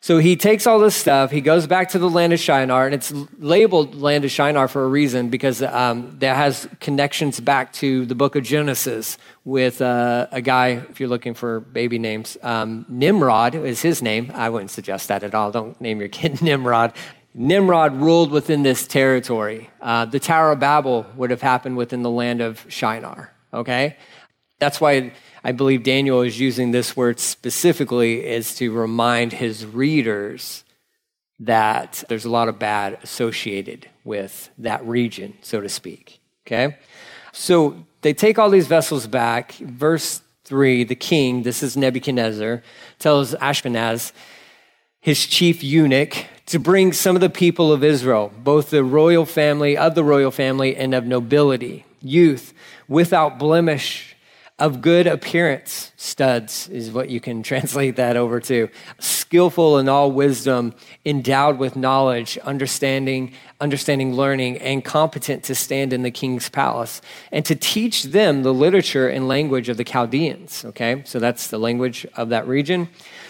So 0.00 0.18
he 0.18 0.36
takes 0.36 0.66
all 0.66 0.78
this 0.78 0.94
stuff, 0.94 1.32
he 1.32 1.40
goes 1.40 1.66
back 1.66 1.88
to 1.90 1.98
the 1.98 2.08
land 2.08 2.32
of 2.32 2.38
Shinar, 2.38 2.86
and 2.86 2.94
it's 2.94 3.12
labeled 3.38 3.96
land 3.96 4.24
of 4.24 4.30
Shinar 4.30 4.68
for 4.68 4.84
a 4.84 4.88
reason 4.88 5.28
because 5.28 5.60
um, 5.60 6.16
that 6.20 6.36
has 6.36 6.68
connections 6.78 7.40
back 7.40 7.72
to 7.74 8.06
the 8.06 8.14
book 8.14 8.36
of 8.36 8.44
Genesis 8.44 9.18
with 9.44 9.82
uh, 9.82 10.28
a 10.30 10.40
guy, 10.40 10.84
if 10.88 11.00
you're 11.00 11.08
looking 11.08 11.34
for 11.34 11.58
baby 11.60 11.98
names, 11.98 12.36
um, 12.42 12.86
Nimrod 12.88 13.56
is 13.56 13.82
his 13.82 14.00
name. 14.00 14.30
I 14.34 14.50
wouldn't 14.50 14.70
suggest 14.70 15.08
that 15.08 15.24
at 15.24 15.34
all. 15.34 15.50
Don't 15.50 15.78
name 15.80 15.98
your 15.98 16.08
kid 16.20 16.40
Nimrod. 16.42 16.92
Nimrod 17.34 17.96
ruled 17.96 18.30
within 18.30 18.62
this 18.62 18.86
territory. 18.86 19.68
Uh, 19.80 20.04
the 20.04 20.20
Tower 20.20 20.52
of 20.52 20.60
Babel 20.60 21.06
would 21.16 21.30
have 21.30 21.42
happened 21.42 21.76
within 21.76 22.02
the 22.02 22.10
land 22.10 22.40
of 22.40 22.64
Shinar, 22.68 23.32
okay? 23.52 23.96
That's 24.60 24.80
why 24.80 25.12
I 25.44 25.52
believe 25.52 25.82
Daniel 25.82 26.22
is 26.22 26.40
using 26.40 26.70
this 26.70 26.96
word 26.96 27.20
specifically 27.20 28.26
is 28.26 28.54
to 28.56 28.72
remind 28.72 29.32
his 29.32 29.64
readers 29.64 30.64
that 31.40 32.02
there's 32.08 32.24
a 32.24 32.30
lot 32.30 32.48
of 32.48 32.58
bad 32.58 32.98
associated 33.02 33.88
with 34.04 34.50
that 34.58 34.84
region, 34.84 35.34
so 35.40 35.60
to 35.60 35.68
speak. 35.68 36.20
Okay? 36.46 36.76
So 37.32 37.86
they 38.02 38.12
take 38.12 38.38
all 38.38 38.50
these 38.50 38.66
vessels 38.66 39.06
back. 39.06 39.52
Verse 39.52 40.22
3 40.44 40.84
the 40.84 40.96
king, 40.96 41.42
this 41.42 41.62
is 41.62 41.76
Nebuchadnezzar, 41.76 42.62
tells 42.98 43.34
Ashpenaz, 43.34 44.12
his 45.00 45.26
chief 45.26 45.62
eunuch, 45.62 46.26
to 46.46 46.58
bring 46.58 46.92
some 46.92 47.14
of 47.14 47.20
the 47.20 47.30
people 47.30 47.72
of 47.72 47.84
Israel, 47.84 48.32
both 48.42 48.70
the 48.70 48.82
royal 48.82 49.26
family, 49.26 49.76
of 49.76 49.94
the 49.94 50.02
royal 50.02 50.30
family, 50.30 50.74
and 50.74 50.94
of 50.94 51.06
nobility, 51.06 51.84
youth, 52.00 52.54
without 52.88 53.38
blemish 53.38 54.07
of 54.58 54.80
good 54.80 55.06
appearance, 55.06 55.92
studs 55.96 56.68
is 56.68 56.90
what 56.90 57.08
you 57.08 57.20
can 57.20 57.42
translate 57.44 57.96
that 57.96 58.16
over 58.16 58.40
to. 58.40 58.68
Skillful 58.98 59.78
in 59.78 59.88
all 59.88 60.10
wisdom, 60.10 60.74
endowed 61.04 61.58
with 61.58 61.76
knowledge, 61.76 62.36
understanding, 62.38 63.32
understanding 63.60 64.14
learning, 64.14 64.58
and 64.58 64.84
competent 64.84 65.44
to 65.44 65.54
stand 65.54 65.92
in 65.92 66.02
the 66.02 66.10
king's 66.10 66.48
palace, 66.48 67.00
and 67.30 67.44
to 67.44 67.54
teach 67.54 68.04
them 68.04 68.42
the 68.42 68.52
literature 68.52 69.08
and 69.08 69.28
language 69.28 69.68
of 69.68 69.76
the 69.76 69.84
Chaldeans. 69.84 70.64
Okay, 70.64 71.02
so 71.04 71.18
that's 71.18 71.48
the 71.48 71.58
language 71.58 72.06
of 72.16 72.30
that 72.30 72.46
region. 72.48 72.88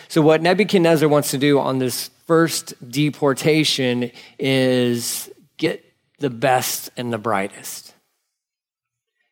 So, 0.08 0.22
what 0.22 0.40
Nebuchadnezzar 0.40 1.08
wants 1.08 1.30
to 1.32 1.38
do 1.38 1.58
on 1.58 1.78
this 1.78 2.08
first 2.26 2.74
deportation 2.90 4.10
is 4.38 5.30
get 5.58 5.84
the 6.18 6.30
best 6.30 6.90
and 6.96 7.12
the 7.12 7.18
brightest. 7.18 7.94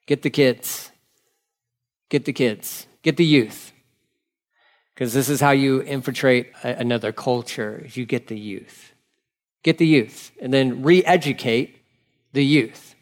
Get 0.06 0.22
the 0.22 0.30
kids 0.30 0.90
Get 2.08 2.24
the 2.24 2.32
kids, 2.32 2.86
get 3.02 3.16
the 3.16 3.24
youth. 3.24 3.72
Because 4.94 5.12
this 5.12 5.28
is 5.28 5.40
how 5.40 5.50
you 5.50 5.82
infiltrate 5.82 6.52
a, 6.64 6.76
another 6.76 7.12
culture, 7.12 7.86
you 7.92 8.06
get 8.06 8.28
the 8.28 8.38
youth. 8.38 8.92
Get 9.62 9.78
the 9.78 9.86
youth, 9.86 10.30
and 10.40 10.54
then 10.54 10.82
re 10.82 11.04
educate 11.04 11.76
the 12.32 12.44
youth. 12.44 12.94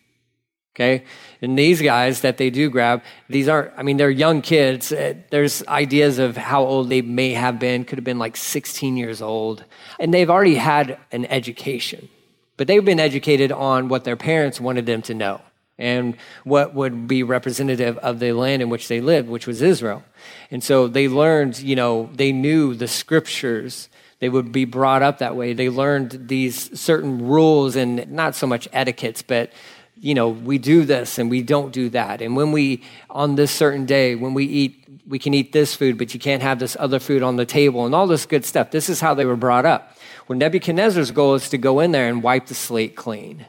Okay. 0.74 1.04
And 1.40 1.56
these 1.56 1.80
guys 1.80 2.22
that 2.22 2.36
they 2.36 2.50
do 2.50 2.68
grab, 2.68 3.04
these 3.28 3.48
aren't, 3.48 3.70
I 3.76 3.84
mean, 3.84 3.96
they're 3.96 4.10
young 4.10 4.42
kids. 4.42 4.90
Uh, 4.90 5.14
There's 5.30 5.64
ideas 5.68 6.18
of 6.18 6.36
how 6.36 6.64
old 6.64 6.88
they 6.88 7.00
may 7.00 7.32
have 7.34 7.60
been, 7.60 7.84
could 7.84 7.96
have 7.96 8.04
been 8.04 8.18
like 8.18 8.36
16 8.36 8.96
years 8.96 9.22
old. 9.22 9.64
And 10.00 10.12
they've 10.12 10.30
already 10.30 10.56
had 10.56 10.98
an 11.12 11.26
education, 11.26 12.08
but 12.56 12.66
they've 12.66 12.84
been 12.84 12.98
educated 12.98 13.52
on 13.52 13.88
what 13.88 14.02
their 14.02 14.16
parents 14.16 14.60
wanted 14.60 14.84
them 14.86 15.00
to 15.02 15.14
know 15.14 15.40
and 15.78 16.16
what 16.44 16.74
would 16.74 17.08
be 17.08 17.22
representative 17.22 17.98
of 17.98 18.20
the 18.20 18.32
land 18.32 18.62
in 18.62 18.70
which 18.70 18.88
they 18.88 19.00
lived, 19.00 19.28
which 19.28 19.46
was 19.46 19.60
Israel. 19.60 20.02
And 20.50 20.62
so 20.62 20.86
they 20.86 21.08
learned, 21.08 21.58
you 21.58 21.76
know, 21.76 22.10
they 22.14 22.32
knew 22.32 22.74
the 22.74 22.88
scriptures. 22.88 23.88
They 24.20 24.28
would 24.28 24.52
be 24.52 24.64
brought 24.64 25.02
up 25.02 25.18
that 25.18 25.36
way. 25.36 25.52
They 25.52 25.68
learned 25.68 26.28
these 26.28 26.78
certain 26.78 27.26
rules 27.26 27.76
and 27.76 28.10
not 28.10 28.34
so 28.34 28.46
much 28.46 28.68
etiquettes, 28.72 29.22
but 29.22 29.52
you 29.96 30.14
know, 30.14 30.28
we 30.28 30.58
do 30.58 30.84
this 30.84 31.18
and 31.18 31.30
we 31.30 31.42
don't 31.42 31.72
do 31.72 31.88
that. 31.90 32.20
And 32.20 32.36
when 32.36 32.52
we, 32.52 32.82
on 33.10 33.36
this 33.36 33.50
certain 33.50 33.86
day, 33.86 34.14
when 34.14 34.34
we 34.34 34.44
eat, 34.44 35.00
we 35.06 35.18
can 35.18 35.34
eat 35.34 35.52
this 35.52 35.74
food, 35.74 35.98
but 35.98 36.14
you 36.14 36.20
can't 36.20 36.42
have 36.42 36.58
this 36.58 36.76
other 36.78 36.98
food 36.98 37.22
on 37.22 37.36
the 37.36 37.46
table 37.46 37.86
and 37.86 37.94
all 37.94 38.06
this 38.06 38.26
good 38.26 38.44
stuff. 38.44 38.70
This 38.70 38.88
is 38.88 39.00
how 39.00 39.14
they 39.14 39.24
were 39.24 39.36
brought 39.36 39.64
up. 39.64 39.96
Well, 40.28 40.38
Nebuchadnezzar's 40.38 41.10
goal 41.10 41.34
is 41.34 41.48
to 41.50 41.58
go 41.58 41.80
in 41.80 41.92
there 41.92 42.08
and 42.08 42.22
wipe 42.22 42.46
the 42.46 42.54
slate 42.54 42.96
clean. 42.96 43.46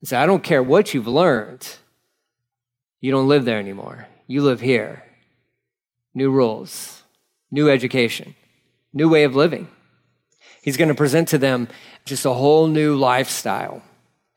He 0.00 0.06
said, 0.06 0.22
I 0.22 0.26
don't 0.26 0.42
care 0.42 0.62
what 0.62 0.94
you've 0.94 1.08
learned. 1.08 1.76
You 3.00 3.10
don't 3.10 3.28
live 3.28 3.44
there 3.44 3.58
anymore. 3.58 4.08
You 4.26 4.42
live 4.42 4.60
here. 4.60 5.04
New 6.14 6.30
rules, 6.30 7.02
new 7.50 7.68
education, 7.68 8.34
new 8.92 9.08
way 9.08 9.24
of 9.24 9.36
living. 9.36 9.68
He's 10.62 10.76
going 10.76 10.88
to 10.88 10.94
present 10.94 11.28
to 11.28 11.38
them 11.38 11.68
just 12.04 12.24
a 12.24 12.32
whole 12.32 12.66
new 12.66 12.96
lifestyle. 12.96 13.82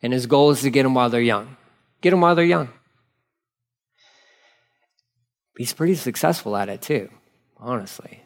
And 0.01 0.13
his 0.13 0.27
goal 0.27 0.51
is 0.51 0.61
to 0.61 0.69
get 0.69 0.83
them 0.83 0.93
while 0.93 1.09
they're 1.09 1.21
young. 1.21 1.57
Get 2.01 2.11
them 2.11 2.21
while 2.21 2.35
they're 2.35 2.45
young. 2.45 2.69
He's 5.57 5.73
pretty 5.73 5.95
successful 5.95 6.55
at 6.55 6.69
it 6.69 6.81
too, 6.81 7.09
honestly. 7.57 8.23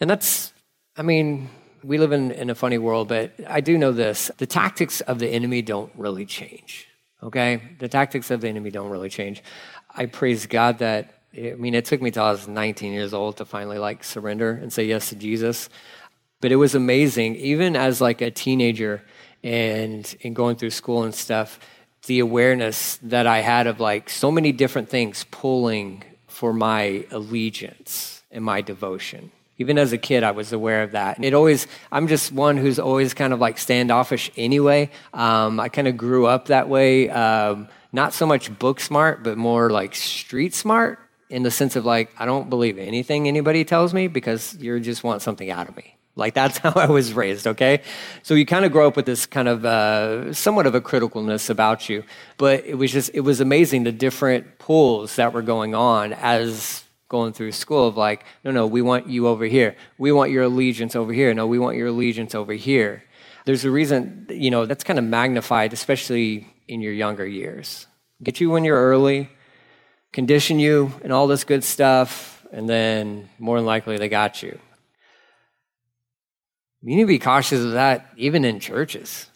And 0.00 0.10
that's, 0.10 0.52
I 0.96 1.02
mean, 1.02 1.48
we 1.82 1.98
live 1.98 2.12
in, 2.12 2.30
in 2.30 2.50
a 2.50 2.54
funny 2.54 2.78
world, 2.78 3.08
but 3.08 3.32
I 3.46 3.60
do 3.60 3.78
know 3.78 3.92
this 3.92 4.30
the 4.38 4.46
tactics 4.46 5.00
of 5.02 5.18
the 5.18 5.28
enemy 5.28 5.62
don't 5.62 5.92
really 5.96 6.26
change. 6.26 6.88
Okay? 7.22 7.62
The 7.78 7.88
tactics 7.88 8.30
of 8.30 8.40
the 8.40 8.48
enemy 8.48 8.70
don't 8.70 8.90
really 8.90 9.08
change. 9.08 9.42
I 9.94 10.06
praise 10.06 10.46
God 10.46 10.78
that, 10.78 11.14
I 11.36 11.54
mean, 11.58 11.74
it 11.74 11.84
took 11.84 12.00
me 12.00 12.10
till 12.10 12.24
I 12.24 12.30
was 12.30 12.46
19 12.46 12.92
years 12.92 13.12
old 13.12 13.38
to 13.38 13.44
finally 13.44 13.78
like 13.78 14.04
surrender 14.04 14.52
and 14.52 14.72
say 14.72 14.84
yes 14.84 15.08
to 15.08 15.16
Jesus. 15.16 15.68
But 16.40 16.52
it 16.52 16.56
was 16.56 16.74
amazing, 16.74 17.34
even 17.36 17.74
as 17.74 18.00
like 18.00 18.20
a 18.20 18.30
teenager 18.30 19.02
and, 19.42 20.14
and 20.22 20.36
going 20.36 20.56
through 20.56 20.70
school 20.70 21.02
and 21.02 21.14
stuff, 21.14 21.58
the 22.06 22.20
awareness 22.20 22.96
that 23.02 23.26
I 23.26 23.40
had 23.40 23.66
of 23.66 23.80
like 23.80 24.08
so 24.08 24.30
many 24.30 24.52
different 24.52 24.88
things 24.88 25.24
pulling 25.30 26.04
for 26.26 26.52
my 26.52 27.04
allegiance 27.10 28.22
and 28.30 28.44
my 28.44 28.60
devotion. 28.60 29.32
Even 29.58 29.76
as 29.76 29.92
a 29.92 29.98
kid, 29.98 30.22
I 30.22 30.30
was 30.30 30.52
aware 30.52 30.82
of 30.82 30.92
that. 30.92 31.16
And 31.16 31.24
it 31.24 31.34
always, 31.34 31.66
I'm 31.90 32.06
just 32.06 32.32
one 32.32 32.56
who's 32.56 32.78
always 32.78 33.12
kind 33.12 33.32
of 33.32 33.40
like 33.40 33.58
standoffish 33.58 34.30
anyway. 34.36 34.90
Um, 35.12 35.58
I 35.58 35.68
kind 35.68 35.88
of 35.88 35.96
grew 35.96 36.26
up 36.26 36.46
that 36.46 36.68
way. 36.68 37.10
Um, 37.10 37.68
not 37.92 38.14
so 38.14 38.26
much 38.26 38.56
book 38.58 38.80
smart, 38.80 39.22
but 39.22 39.36
more 39.36 39.70
like 39.70 39.94
street 39.94 40.54
smart 40.54 40.98
in 41.28 41.42
the 41.42 41.50
sense 41.50 41.76
of 41.76 41.84
like, 41.84 42.10
I 42.18 42.24
don't 42.24 42.48
believe 42.48 42.78
anything 42.78 43.28
anybody 43.28 43.64
tells 43.64 43.92
me 43.92 44.08
because 44.08 44.56
you 44.60 44.78
just 44.80 45.04
want 45.04 45.22
something 45.22 45.50
out 45.50 45.68
of 45.68 45.76
me. 45.76 45.96
Like 46.18 46.34
that's 46.34 46.58
how 46.64 46.72
I 46.74 46.86
was 46.86 47.12
raised, 47.12 47.46
okay? 47.46 47.82
So 48.22 48.34
you 48.34 48.44
kind 48.44 48.64
of 48.64 48.72
grow 48.72 48.86
up 48.88 48.96
with 48.96 49.06
this 49.06 49.24
kind 49.26 49.48
of 49.48 49.64
uh, 49.64 50.32
somewhat 50.32 50.66
of 50.66 50.74
a 50.74 50.80
criticalness 50.80 51.48
about 51.48 51.88
you. 51.88 52.04
But 52.36 52.64
it 52.64 52.74
was 52.74 52.92
just, 52.92 53.10
it 53.14 53.20
was 53.20 53.40
amazing 53.40 53.84
the 53.84 53.92
different 53.92 54.58
pulls 54.58 55.16
that 55.16 55.32
were 55.32 55.42
going 55.42 55.74
on 55.74 56.12
as 56.12 56.84
going 57.08 57.32
through 57.32 57.52
school 57.52 57.88
of 57.88 57.96
like, 57.96 58.24
no, 58.44 58.50
no, 58.50 58.66
we 58.66 58.82
want 58.82 59.08
you 59.08 59.26
over 59.26 59.44
here. 59.44 59.76
We 59.96 60.12
want 60.12 60.30
your 60.30 60.44
allegiance 60.44 60.94
over 60.94 61.12
here. 61.12 61.32
No, 61.34 61.46
we 61.46 61.58
want 61.58 61.76
your 61.76 61.88
allegiance 61.88 62.34
over 62.34 62.52
here. 62.52 63.02
There's 63.44 63.64
a 63.64 63.70
reason, 63.70 64.26
you 64.30 64.50
know, 64.50 64.66
that's 64.66 64.84
kind 64.84 64.98
of 64.98 65.04
magnified, 65.04 65.72
especially 65.72 66.46
in 66.68 66.82
your 66.82 66.92
younger 66.92 67.26
years. 67.26 67.86
Get 68.22 68.40
you 68.40 68.50
when 68.50 68.64
you're 68.64 68.76
early, 68.76 69.30
condition 70.12 70.58
you, 70.58 70.92
and 71.02 71.12
all 71.12 71.26
this 71.26 71.44
good 71.44 71.64
stuff, 71.64 72.44
and 72.52 72.68
then 72.68 73.30
more 73.38 73.56
than 73.56 73.64
likely 73.64 73.96
they 73.96 74.08
got 74.08 74.42
you. 74.42 74.58
You 76.82 76.96
need 76.96 77.02
to 77.02 77.06
be 77.06 77.18
cautious 77.18 77.64
of 77.64 77.72
that 77.72 78.10
even 78.16 78.44
in 78.44 78.60
churches. 78.60 79.26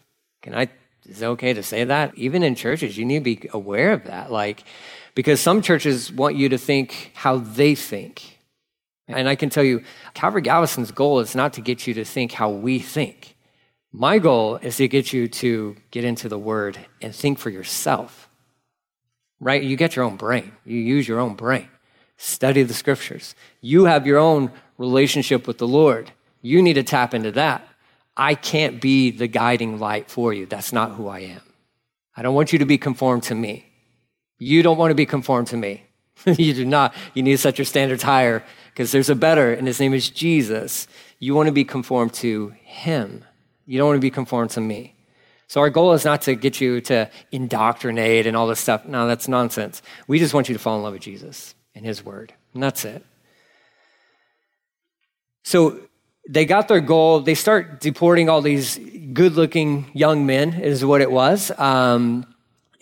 Can 0.41 0.53
I, 0.53 0.69
is 1.05 1.21
it 1.21 1.25
okay 1.25 1.53
to 1.53 1.63
say 1.63 1.83
that? 1.83 2.15
Even 2.15 2.43
in 2.43 2.55
churches, 2.55 2.97
you 2.97 3.05
need 3.05 3.19
to 3.19 3.35
be 3.35 3.49
aware 3.51 3.93
of 3.93 4.05
that. 4.05 4.31
Like, 4.31 4.63
because 5.15 5.39
some 5.39 5.61
churches 5.61 6.11
want 6.11 6.35
you 6.35 6.49
to 6.49 6.57
think 6.57 7.11
how 7.13 7.37
they 7.37 7.75
think. 7.75 8.39
And 9.07 9.27
I 9.27 9.35
can 9.35 9.49
tell 9.49 9.63
you, 9.63 9.83
Calvary 10.13 10.41
Galveston's 10.41 10.91
goal 10.91 11.19
is 11.19 11.35
not 11.35 11.53
to 11.53 11.61
get 11.61 11.85
you 11.87 11.93
to 11.95 12.05
think 12.05 12.31
how 12.31 12.49
we 12.49 12.79
think. 12.79 13.35
My 13.91 14.17
goal 14.17 14.55
is 14.55 14.77
to 14.77 14.87
get 14.87 15.13
you 15.13 15.27
to 15.27 15.75
get 15.91 16.03
into 16.03 16.29
the 16.29 16.39
Word 16.39 16.79
and 17.01 17.13
think 17.13 17.37
for 17.37 17.49
yourself. 17.49 18.29
Right? 19.39 19.61
You 19.61 19.75
get 19.75 19.95
your 19.95 20.05
own 20.05 20.15
brain, 20.15 20.53
you 20.65 20.79
use 20.79 21.07
your 21.07 21.19
own 21.19 21.35
brain. 21.35 21.67
Study 22.15 22.63
the 22.63 22.73
scriptures. 22.73 23.35
You 23.59 23.85
have 23.85 24.07
your 24.07 24.17
own 24.17 24.51
relationship 24.77 25.45
with 25.45 25.57
the 25.57 25.67
Lord. 25.67 26.11
You 26.41 26.61
need 26.61 26.73
to 26.73 26.83
tap 26.83 27.13
into 27.13 27.31
that. 27.31 27.67
I 28.15 28.35
can't 28.35 28.79
be 28.79 29.11
the 29.11 29.27
guiding 29.27 29.79
light 29.79 30.09
for 30.09 30.31
you. 30.33 30.45
That's 30.45 30.71
not 30.71 30.91
who 30.91 31.07
I 31.07 31.19
am. 31.19 31.41
I 32.15 32.21
don't 32.21 32.35
want 32.35 32.53
you 32.53 32.59
to 32.59 32.65
be 32.65 32.77
conformed 32.77 33.23
to 33.23 33.35
me. 33.35 33.72
You 34.39 34.63
don't 34.63 34.77
want 34.77 34.91
to 34.91 34.95
be 34.95 35.05
conformed 35.05 35.47
to 35.47 35.57
me. 35.57 35.83
you 36.25 36.53
do 36.53 36.65
not. 36.65 36.93
You 37.13 37.23
need 37.23 37.31
to 37.31 37.37
set 37.37 37.57
your 37.57 37.65
standards 37.65 38.03
higher 38.03 38.43
because 38.71 38.91
there's 38.91 39.09
a 39.09 39.15
better, 39.15 39.53
and 39.53 39.67
his 39.67 39.79
name 39.79 39.93
is 39.93 40.09
Jesus. 40.09 40.87
You 41.19 41.35
want 41.35 41.47
to 41.47 41.53
be 41.53 41.63
conformed 41.63 42.13
to 42.15 42.53
him. 42.63 43.23
You 43.65 43.77
don't 43.77 43.87
want 43.87 43.97
to 43.97 44.01
be 44.01 44.11
conformed 44.11 44.51
to 44.51 44.61
me. 44.61 44.95
So 45.47 45.61
our 45.61 45.69
goal 45.69 45.93
is 45.93 46.03
not 46.03 46.23
to 46.23 46.35
get 46.35 46.59
you 46.59 46.81
to 46.81 47.09
indoctrinate 47.31 48.25
and 48.25 48.35
all 48.35 48.47
this 48.47 48.59
stuff. 48.59 48.85
No, 48.85 49.07
that's 49.07 49.27
nonsense. 49.27 49.81
We 50.07 50.17
just 50.19 50.33
want 50.33 50.49
you 50.49 50.53
to 50.55 50.59
fall 50.59 50.77
in 50.77 50.83
love 50.83 50.93
with 50.93 51.03
Jesus 51.03 51.53
and 51.75 51.85
his 51.85 52.03
word. 52.03 52.33
And 52.53 52.63
that's 52.63 52.85
it. 52.85 53.05
So 55.43 55.79
they 56.27 56.45
got 56.45 56.67
their 56.67 56.79
goal. 56.81 57.19
They 57.19 57.35
start 57.35 57.81
deporting 57.81 58.29
all 58.29 58.41
these 58.41 58.79
good 59.13 59.33
looking 59.33 59.91
young 59.93 60.25
men, 60.25 60.53
is 60.53 60.83
what 60.83 61.01
it 61.01 61.11
was. 61.11 61.51
Um, 61.59 62.32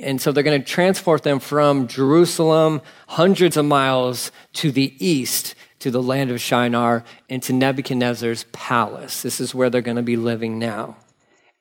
and 0.01 0.21
so 0.21 0.31
they're 0.31 0.43
going 0.43 0.61
to 0.61 0.67
transport 0.67 1.23
them 1.23 1.39
from 1.39 1.87
Jerusalem, 1.87 2.81
hundreds 3.07 3.57
of 3.57 3.65
miles 3.65 4.31
to 4.53 4.71
the 4.71 4.93
east, 5.05 5.55
to 5.79 5.91
the 5.91 6.01
land 6.01 6.31
of 6.31 6.41
Shinar, 6.41 7.03
into 7.29 7.53
Nebuchadnezzar's 7.53 8.45
palace. 8.51 9.21
This 9.21 9.39
is 9.39 9.55
where 9.55 9.69
they're 9.69 9.81
going 9.81 9.97
to 9.97 10.03
be 10.03 10.17
living 10.17 10.59
now. 10.59 10.97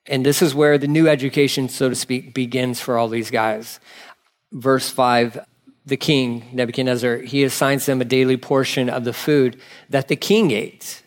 And 0.07 0.25
this 0.25 0.43
is 0.43 0.55
where 0.55 0.79
the 0.79 0.89
new 0.89 1.09
education, 1.09 1.69
so 1.69 1.89
to 1.89 1.95
speak, 1.95 2.35
begins 2.35 2.81
for 2.81 2.99
all 2.99 3.09
these 3.09 3.31
guys. 3.31 3.81
Verse 4.53 4.91
5 4.91 5.47
the 5.87 5.97
king, 5.97 6.45
Nebuchadnezzar, 6.53 7.19
he 7.19 7.43
assigns 7.43 7.87
them 7.87 8.01
a 8.01 8.05
daily 8.05 8.37
portion 8.37 8.89
of 8.91 9.05
the 9.05 9.13
food 9.13 9.61
that 9.89 10.09
the 10.09 10.17
king 10.17 10.51
ate. 10.51 11.03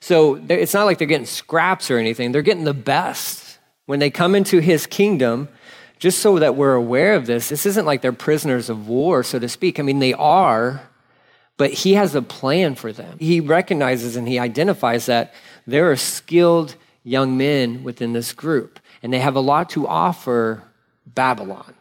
So 0.00 0.36
it's 0.48 0.74
not 0.74 0.84
like 0.84 0.98
they're 0.98 1.06
getting 1.06 1.26
scraps 1.26 1.90
or 1.90 1.98
anything, 1.98 2.32
they're 2.32 2.42
getting 2.42 2.64
the 2.64 2.74
best. 2.74 3.58
When 3.86 4.00
they 4.00 4.10
come 4.10 4.34
into 4.34 4.60
his 4.60 4.86
kingdom, 4.86 5.48
just 5.98 6.20
so 6.20 6.38
that 6.38 6.54
we're 6.54 6.74
aware 6.74 7.14
of 7.14 7.26
this, 7.26 7.48
this 7.48 7.66
isn't 7.66 7.86
like 7.86 8.02
they're 8.02 8.12
prisoners 8.12 8.70
of 8.70 8.88
war, 8.88 9.22
so 9.22 9.38
to 9.38 9.48
speak. 9.48 9.78
I 9.78 9.82
mean, 9.82 9.98
they 9.98 10.14
are, 10.14 10.88
but 11.56 11.72
he 11.72 11.94
has 11.94 12.14
a 12.14 12.22
plan 12.22 12.74
for 12.74 12.92
them. 12.92 13.18
He 13.18 13.40
recognizes 13.40 14.16
and 14.16 14.28
he 14.28 14.38
identifies 14.38 15.06
that 15.06 15.34
there 15.66 15.90
are 15.90 15.96
skilled 15.96 16.76
young 17.02 17.36
men 17.36 17.82
within 17.82 18.12
this 18.12 18.32
group, 18.32 18.78
and 19.02 19.12
they 19.12 19.18
have 19.18 19.34
a 19.34 19.40
lot 19.40 19.70
to 19.70 19.86
offer 19.86 20.62
Babylon. 21.06 21.74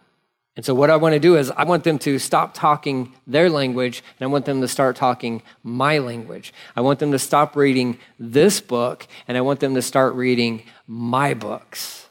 And 0.55 0.65
so, 0.65 0.73
what 0.73 0.89
I 0.89 0.95
want 0.95 1.13
to 1.13 1.19
do 1.19 1.37
is, 1.37 1.51
I 1.51 1.65
want 1.65 1.83
them 1.83 1.99
to 1.99 2.17
stop 2.17 2.55
talking 2.55 3.13
their 3.27 3.47
language, 3.47 4.03
and 4.19 4.27
I 4.27 4.31
want 4.31 4.45
them 4.45 4.61
to 4.61 4.67
start 4.67 4.95
talking 4.95 5.43
my 5.61 5.99
language. 5.99 6.51
I 6.75 6.81
want 6.81 6.97
them 6.97 7.11
to 7.11 7.19
stop 7.19 7.55
reading 7.55 7.99
this 8.17 8.59
book, 8.59 9.05
and 9.27 9.37
I 9.37 9.41
want 9.41 9.59
them 9.59 9.75
to 9.75 9.83
start 9.83 10.15
reading 10.15 10.63
my 10.87 11.35
books. 11.35 12.06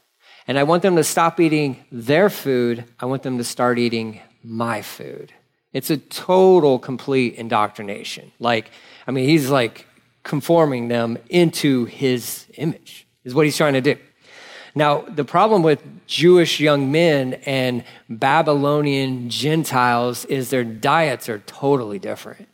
And 0.47 0.57
I 0.57 0.63
want 0.63 0.81
them 0.81 0.95
to 0.95 1.03
stop 1.03 1.39
eating 1.39 1.83
their 1.91 2.29
food. 2.29 2.85
I 2.99 3.05
want 3.05 3.23
them 3.23 3.37
to 3.37 3.43
start 3.43 3.77
eating 3.77 4.21
my 4.43 4.81
food. 4.81 5.33
It's 5.73 5.89
a 5.89 5.97
total, 5.97 6.79
complete 6.79 7.35
indoctrination. 7.35 8.31
Like, 8.39 8.71
I 9.05 9.11
mean, 9.11 9.27
he's 9.27 9.49
like 9.49 9.85
conforming 10.23 10.87
them 10.87 11.17
into 11.29 11.85
his 11.85 12.45
image, 12.55 13.07
is 13.23 13.35
what 13.35 13.45
he's 13.45 13.57
trying 13.57 13.73
to 13.73 13.81
do. 13.81 13.97
Now, 14.73 15.01
the 15.01 15.25
problem 15.25 15.63
with 15.63 15.81
Jewish 16.05 16.59
young 16.59 16.91
men 16.91 17.33
and 17.45 17.83
Babylonian 18.09 19.29
Gentiles 19.29 20.23
is 20.25 20.49
their 20.49 20.63
diets 20.63 21.29
are 21.29 21.39
totally 21.39 21.97
different, 21.97 22.47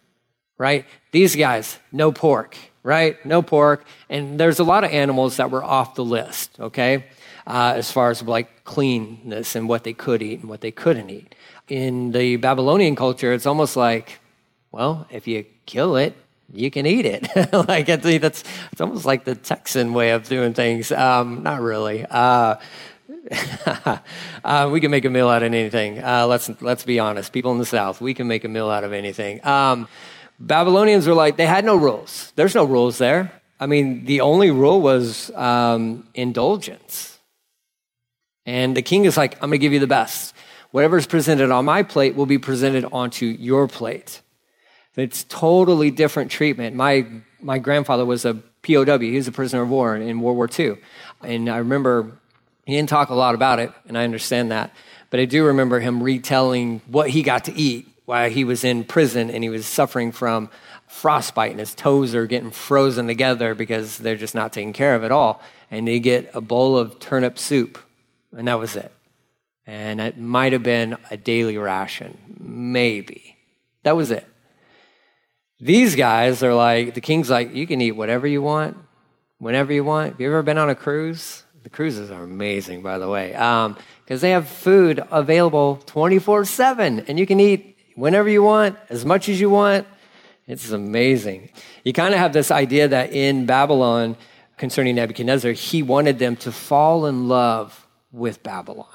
right? 0.58 0.86
These 1.12 1.36
guys, 1.36 1.80
no 1.92 2.12
pork, 2.12 2.58
right? 2.82 3.24
No 3.26 3.42
pork. 3.42 3.86
And 4.10 4.40
there's 4.40 4.60
a 4.60 4.64
lot 4.64 4.84
of 4.84 4.92
animals 4.92 5.38
that 5.38 5.52
were 5.52 5.64
off 5.64 5.96
the 5.96 6.06
list, 6.06 6.60
okay? 6.60 7.06
Uh, 7.46 7.74
as 7.76 7.92
far 7.92 8.10
as 8.10 8.22
like 8.22 8.64
cleanness 8.64 9.56
and 9.56 9.68
what 9.68 9.84
they 9.84 9.94
could 9.94 10.22
eat 10.22 10.40
and 10.42 10.50
what 10.50 10.62
they 10.62 10.72
couldn't 10.72 11.10
eat. 11.10 11.36
In 11.68 12.12
the 12.12 12.38
Babylonian 12.38 12.96
culture, 12.96 13.34
it's 13.34 13.46
almost 13.46 13.76
like, 13.76 14.20
well, 14.72 15.08
if 15.10 15.28
you 15.28 15.46
kill 15.66 15.96
it, 15.96 16.16
you 16.52 16.70
can 16.70 16.86
eat 16.86 17.06
it. 17.06 17.28
like 17.68 17.90
I 17.90 17.96
that's 18.18 18.44
it's 18.72 18.82
almost 18.82 19.06
like 19.06 19.26
the 19.26 19.36
Texan 19.36 19.94
way 19.94 20.12
of 20.12 20.28
doing 20.28 20.54
things. 20.54 20.92
Um, 20.92 21.44
not 21.44 21.62
really. 21.62 22.06
Uh, 22.10 22.56
uh, 24.44 24.70
we 24.72 24.80
can 24.80 24.92
make 24.92 25.06
a 25.06 25.10
meal 25.10 25.30
out 25.30 25.44
of 25.44 25.54
anything. 25.54 26.04
Uh, 26.04 26.28
let's 26.28 26.50
let's 26.62 26.84
be 26.84 27.00
honest. 27.00 27.32
People 27.32 27.52
in 27.54 27.58
the 27.58 27.66
South, 27.66 28.02
we 28.02 28.14
can 28.14 28.28
make 28.28 28.44
a 28.44 28.48
meal 28.50 28.70
out 28.70 28.84
of 28.84 28.94
anything. 28.94 29.46
Um, 29.46 29.88
Babylonians 30.40 31.08
were 31.08 31.14
like 31.14 31.38
they 31.38 31.46
had 31.46 31.66
no 31.66 31.76
rules. 31.76 32.34
There's 32.36 32.56
no 32.56 32.66
rules 32.66 32.98
there. 32.98 33.32
I 33.60 33.66
mean, 33.66 34.06
the 34.06 34.22
only 34.22 34.52
rule 34.52 34.82
was 34.82 35.32
um, 35.32 36.08
indulgence. 36.14 37.18
And 38.46 38.76
the 38.76 38.82
king 38.82 39.06
is 39.06 39.18
like, 39.18 39.36
I'm 39.36 39.50
going 39.50 39.52
to 39.52 39.58
give 39.60 39.74
you 39.74 39.80
the 39.80 39.88
best. 39.88 40.36
Whatever's 40.72 41.06
presented 41.06 41.52
on 41.52 41.66
my 41.66 41.84
plate 41.84 42.16
will 42.16 42.26
be 42.26 42.38
presented 42.38 42.86
onto 42.92 43.26
your 43.26 43.68
plate. 43.68 44.22
It's 44.96 45.24
totally 45.24 45.92
different 45.92 46.32
treatment. 46.32 46.76
My, 46.76 47.08
my 47.42 47.58
grandfather 47.58 48.06
was 48.06 48.26
a 48.26 48.36
POW. 48.64 49.00
He 49.00 49.16
was 49.16 49.28
a 49.28 49.32
prisoner 49.32 49.64
of 49.64 49.70
war 49.70 49.96
in 49.96 50.22
World 50.22 50.38
War 50.38 50.50
II. 50.58 50.78
And 51.24 51.50
I 51.50 51.58
remember 51.58 52.20
he 52.66 52.76
didn't 52.76 52.90
talk 52.90 53.10
a 53.10 53.16
lot 53.16 53.36
about 53.36 53.60
it, 53.60 53.72
and 53.88 53.98
I 53.98 54.04
understand 54.04 54.52
that. 54.52 54.74
But 55.10 55.20
I 55.20 55.26
do 55.26 55.46
remember 55.46 55.80
him 55.80 56.02
retelling 56.02 56.82
what 56.88 57.10
he 57.10 57.22
got 57.22 57.46
to 57.46 57.54
eat 57.54 57.88
while 58.06 58.30
he 58.30 58.44
was 58.44 58.64
in 58.64 58.84
prison 58.84 59.30
and 59.30 59.44
he 59.44 59.50
was 59.50 59.66
suffering 59.66 60.12
from 60.12 60.50
frostbite 60.88 61.52
and 61.52 61.60
his 61.60 61.74
toes 61.74 62.14
are 62.14 62.28
getting 62.28 62.52
frozen 62.52 63.08
together 63.08 63.56
because 63.56 63.98
they're 63.98 64.16
just 64.16 64.36
not 64.36 64.54
taking 64.54 64.74
care 64.74 64.96
of 64.96 65.04
at 65.04 65.12
all. 65.12 65.42
And 65.72 65.88
they 65.88 66.00
get 66.00 66.30
a 66.34 66.42
bowl 66.42 66.78
of 66.78 67.00
turnip 67.00 67.40
soup, 67.40 67.78
and 68.36 68.48
that 68.48 68.60
was 68.60 68.76
it. 68.76 68.91
And 69.65 70.02
it 70.02 70.17
might 70.17 70.54
have 70.54 70.63
been 70.63 70.98
a 71.10 71.17
daily 71.17 71.58
ration, 71.58 72.17
maybe. 72.39 73.38
That 73.84 73.96
was 73.96 74.12
it. 74.12 74.28
These 75.60 75.96
guys 75.96 76.43
are 76.43 76.54
like, 76.54 76.93
the 76.93 77.02
king's 77.02 77.30
like, 77.30 77.54
you 77.54 77.65
can 77.65 77.80
eat 77.80 77.93
whatever 77.93 78.28
you 78.28 78.41
want, 78.41 78.78
whenever 79.38 79.72
you 79.72 79.84
want. 79.84 80.13
Have 80.13 80.22
you 80.22 80.28
ever 80.28 80.43
been 80.43 80.58
on 80.58 80.69
a 80.69 80.76
cruise? 80.76 81.43
The 81.63 81.69
cruises 81.69 82.12
are 82.12 82.24
amazing, 82.24 82.82
by 82.82 82.98
the 82.98 83.08
way, 83.08 83.30
because 83.30 83.67
um, 83.67 83.78
they 84.08 84.32
have 84.32 84.50
food 84.50 85.02
available 85.12 85.78
24 85.86 86.43
7, 86.43 87.06
and 87.08 87.17
you 87.17 87.26
can 87.26 87.39
eat 87.39 87.78
whenever 87.96 88.28
you 88.28 88.43
want, 88.43 88.78
as 88.89 89.06
much 89.06 89.30
as 89.30 89.39
you 89.39 89.50
want. 89.50 89.88
It's 90.46 90.72
amazing. 90.72 91.50
You 91.86 91.93
kind 91.93 92.13
of 92.13 92.19
have 92.19 92.34
this 92.34 92.52
idea 92.52 92.89
that 92.89 93.13
in 93.13 93.46
Babylon, 93.46 94.17
concerning 94.58 94.96
Nebuchadnezzar, 94.96 95.54
he 95.54 95.82
wanted 95.82 96.19
them 96.19 96.36
to 96.38 96.52
fall 96.52 97.06
in 97.06 97.30
love 97.30 97.83
with 98.13 98.43
Babylon. 98.43 98.88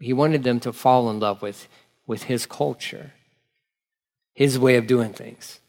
He 0.00 0.12
wanted 0.12 0.42
them 0.42 0.60
to 0.60 0.72
fall 0.72 1.08
in 1.08 1.20
love 1.20 1.40
with, 1.40 1.68
with 2.06 2.24
his 2.24 2.44
culture, 2.44 3.12
his 4.34 4.58
way 4.58 4.76
of 4.76 4.86
doing 4.86 5.12
things. 5.12 5.60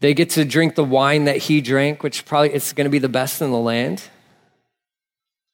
They 0.00 0.14
get 0.14 0.30
to 0.30 0.44
drink 0.46 0.76
the 0.76 0.84
wine 0.84 1.24
that 1.26 1.36
he 1.36 1.60
drank, 1.60 2.02
which 2.02 2.24
probably 2.24 2.54
it's 2.54 2.72
going 2.72 2.86
to 2.86 2.90
be 2.90 2.98
the 2.98 3.08
best 3.08 3.42
in 3.42 3.50
the 3.50 3.58
land. 3.58 4.04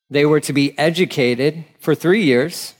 They 0.08 0.24
were 0.24 0.40
to 0.40 0.52
be 0.52 0.78
educated 0.78 1.64
for 1.80 1.96
three 1.96 2.22
years. 2.22 2.74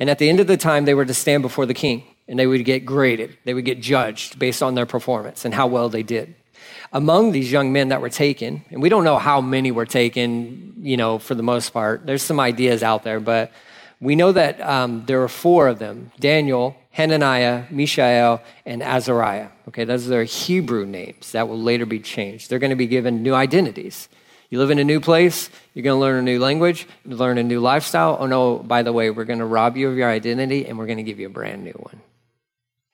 And 0.00 0.10
at 0.10 0.18
the 0.18 0.28
end 0.28 0.40
of 0.40 0.48
the 0.48 0.56
time, 0.56 0.84
they 0.84 0.94
were 0.94 1.04
to 1.04 1.14
stand 1.14 1.42
before 1.42 1.66
the 1.66 1.74
king 1.74 2.04
and 2.26 2.38
they 2.38 2.46
would 2.46 2.64
get 2.64 2.84
graded. 2.84 3.38
They 3.44 3.54
would 3.54 3.64
get 3.64 3.80
judged 3.80 4.38
based 4.38 4.62
on 4.62 4.74
their 4.74 4.86
performance 4.86 5.44
and 5.44 5.54
how 5.54 5.68
well 5.68 5.88
they 5.88 6.02
did. 6.02 6.34
Among 6.92 7.32
these 7.32 7.52
young 7.52 7.72
men 7.72 7.88
that 7.88 8.00
were 8.00 8.08
taken, 8.08 8.64
and 8.70 8.80
we 8.80 8.88
don't 8.88 9.04
know 9.04 9.18
how 9.18 9.40
many 9.40 9.70
were 9.70 9.86
taken, 9.86 10.74
you 10.80 10.96
know, 10.96 11.18
for 11.18 11.34
the 11.34 11.42
most 11.42 11.70
part, 11.70 12.06
there's 12.06 12.22
some 12.22 12.40
ideas 12.40 12.82
out 12.82 13.02
there, 13.02 13.20
but 13.20 13.52
we 14.00 14.16
know 14.16 14.32
that 14.32 14.60
um, 14.60 15.04
there 15.06 15.18
were 15.18 15.28
four 15.28 15.68
of 15.68 15.78
them 15.78 16.12
Daniel, 16.18 16.76
Hananiah, 16.90 17.64
Mishael, 17.70 18.42
and 18.64 18.82
Azariah. 18.82 19.48
Okay, 19.68 19.84
those 19.84 20.06
are 20.06 20.10
their 20.10 20.24
Hebrew 20.24 20.86
names 20.86 21.32
that 21.32 21.48
will 21.48 21.60
later 21.60 21.84
be 21.86 22.00
changed. 22.00 22.48
They're 22.48 22.58
going 22.58 22.70
to 22.70 22.76
be 22.76 22.86
given 22.86 23.22
new 23.22 23.34
identities. 23.34 24.08
You 24.50 24.58
live 24.58 24.70
in 24.70 24.78
a 24.78 24.84
new 24.84 24.98
place, 24.98 25.50
you're 25.74 25.82
going 25.82 25.96
to 25.96 26.00
learn 26.00 26.18
a 26.18 26.22
new 26.22 26.40
language, 26.40 26.88
learn 27.04 27.36
a 27.36 27.42
new 27.42 27.60
lifestyle. 27.60 28.16
Oh, 28.18 28.26
no, 28.26 28.56
by 28.56 28.82
the 28.82 28.94
way, 28.94 29.10
we're 29.10 29.24
going 29.26 29.40
to 29.40 29.44
rob 29.44 29.76
you 29.76 29.90
of 29.90 29.96
your 29.96 30.08
identity 30.08 30.66
and 30.66 30.78
we're 30.78 30.86
going 30.86 30.96
to 30.96 31.02
give 31.02 31.20
you 31.20 31.26
a 31.26 31.30
brand 31.30 31.64
new 31.64 31.72
one. 31.72 32.00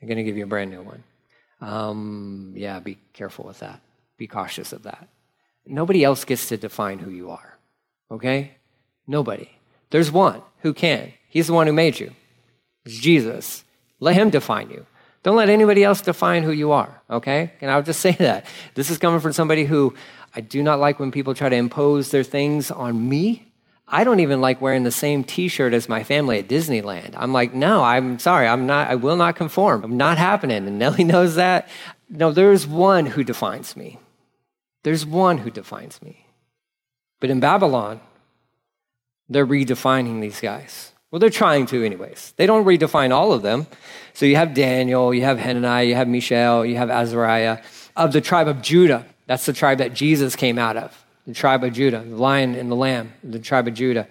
I'm 0.02 0.08
going 0.08 0.18
to 0.18 0.24
give 0.24 0.36
you 0.36 0.44
a 0.44 0.48
brand 0.48 0.72
new 0.72 0.82
one. 0.82 1.04
Um, 1.60 2.52
yeah, 2.56 2.80
be 2.80 2.98
careful 3.12 3.44
with 3.44 3.60
that. 3.60 3.80
Be 4.16 4.26
cautious 4.26 4.72
of 4.72 4.84
that. 4.84 5.08
Nobody 5.66 6.04
else 6.04 6.24
gets 6.24 6.48
to 6.48 6.56
define 6.56 6.98
who 6.98 7.10
you 7.10 7.30
are, 7.30 7.58
okay? 8.10 8.52
Nobody. 9.06 9.48
There's 9.90 10.10
one 10.10 10.42
who 10.60 10.74
can. 10.74 11.12
He's 11.28 11.46
the 11.46 11.52
one 11.52 11.66
who 11.66 11.72
made 11.72 11.98
you. 11.98 12.12
It's 12.84 12.98
Jesus. 12.98 13.64
Let 14.00 14.16
him 14.16 14.30
define 14.30 14.70
you. 14.70 14.86
Don't 15.22 15.36
let 15.36 15.48
anybody 15.48 15.82
else 15.82 16.02
define 16.02 16.42
who 16.42 16.52
you 16.52 16.72
are, 16.72 17.00
okay? 17.08 17.52
And 17.60 17.70
I'll 17.70 17.82
just 17.82 18.00
say 18.06 18.12
that. 18.12 18.46
This 18.74 18.90
is 18.90 18.98
coming 18.98 19.20
from 19.20 19.32
somebody 19.32 19.64
who 19.64 19.94
I 20.34 20.40
do 20.40 20.62
not 20.62 20.80
like 20.80 20.98
when 20.98 21.10
people 21.10 21.34
try 21.34 21.48
to 21.48 21.56
impose 21.56 22.10
their 22.10 22.24
things 22.24 22.70
on 22.70 23.08
me. 23.08 23.50
I 23.86 24.04
don't 24.04 24.20
even 24.20 24.40
like 24.40 24.60
wearing 24.60 24.82
the 24.82 24.90
same 24.90 25.24
t-shirt 25.24 25.72
as 25.74 25.88
my 25.88 26.04
family 26.04 26.38
at 26.38 26.48
Disneyland. 26.48 27.14
I'm 27.16 27.32
like, 27.32 27.54
no, 27.54 27.82
I'm 27.82 28.18
sorry, 28.18 28.48
I'm 28.48 28.66
not, 28.66 28.88
I 28.88 28.94
will 28.94 29.16
not 29.16 29.36
conform. 29.36 29.84
I'm 29.84 29.96
not 29.96 30.18
happening. 30.18 30.66
And 30.66 30.78
Nellie 30.78 31.04
knows 31.14 31.36
that. 31.36 31.68
No, 32.08 32.32
there's 32.32 32.66
one 32.66 33.06
who 33.06 33.24
defines 33.24 33.76
me. 33.76 33.98
There's 34.84 35.04
one 35.04 35.38
who 35.38 35.50
defines 35.50 36.00
me. 36.00 36.26
But 37.20 37.30
in 37.30 37.40
Babylon, 37.40 38.00
they're 39.28 39.46
redefining 39.46 40.20
these 40.20 40.40
guys. 40.40 40.92
Well, 41.10 41.20
they're 41.20 41.30
trying 41.30 41.66
to, 41.66 41.84
anyways. 41.84 42.34
They 42.36 42.46
don't 42.46 42.64
redefine 42.64 43.10
all 43.10 43.32
of 43.32 43.42
them. 43.42 43.66
So 44.12 44.26
you 44.26 44.36
have 44.36 44.52
Daniel, 44.52 45.14
you 45.14 45.22
have 45.22 45.38
Hananiah, 45.38 45.84
you 45.84 45.94
have 45.94 46.08
Mishael, 46.08 46.64
you 46.66 46.76
have 46.76 46.90
Azariah 46.90 47.62
of 47.96 48.12
the 48.12 48.20
tribe 48.20 48.48
of 48.48 48.62
Judah. 48.62 49.06
That's 49.26 49.46
the 49.46 49.52
tribe 49.52 49.78
that 49.78 49.94
Jesus 49.94 50.36
came 50.36 50.58
out 50.58 50.76
of, 50.76 51.04
the 51.26 51.32
tribe 51.32 51.64
of 51.64 51.72
Judah, 51.72 52.00
the 52.00 52.16
lion 52.16 52.54
and 52.54 52.70
the 52.70 52.76
lamb, 52.76 53.12
the 53.22 53.38
tribe 53.38 53.66
of 53.68 53.74
Judah. 53.74 54.06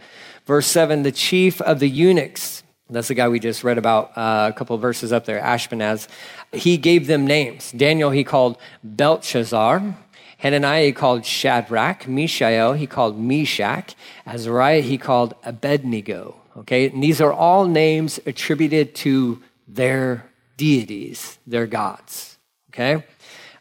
Verse 0.45 0.65
7 0.65 1.03
the 1.03 1.11
chief 1.11 1.61
of 1.61 1.79
the 1.79 1.89
eunuchs, 1.89 2.63
that's 2.89 3.07
the 3.07 3.13
guy 3.13 3.29
we 3.29 3.39
just 3.39 3.63
read 3.63 3.77
about 3.77 4.17
uh, 4.17 4.51
a 4.53 4.57
couple 4.57 4.75
of 4.75 4.81
verses 4.81 5.13
up 5.13 5.25
there, 5.25 5.41
Ashpenaz. 5.41 6.07
He 6.51 6.77
gave 6.77 7.07
them 7.07 7.25
names. 7.25 7.71
Daniel, 7.71 8.11
he 8.11 8.23
called 8.23 8.57
Belteshazzar. 8.83 9.95
Hananiah, 10.43 10.87
he 10.87 10.91
called 10.91 11.25
Shadrach. 11.25 12.05
Mishael, 12.05 12.73
he 12.73 12.85
called 12.85 13.17
Meshach. 13.17 13.95
Azariah, 14.27 14.81
he 14.81 14.97
called 14.97 15.35
Abednego. 15.45 16.35
Okay, 16.57 16.89
and 16.89 17.01
these 17.01 17.21
are 17.21 17.31
all 17.31 17.65
names 17.65 18.19
attributed 18.25 18.93
to 18.95 19.41
their 19.69 20.29
deities, 20.57 21.39
their 21.47 21.65
gods. 21.65 22.37
Okay, 22.69 23.05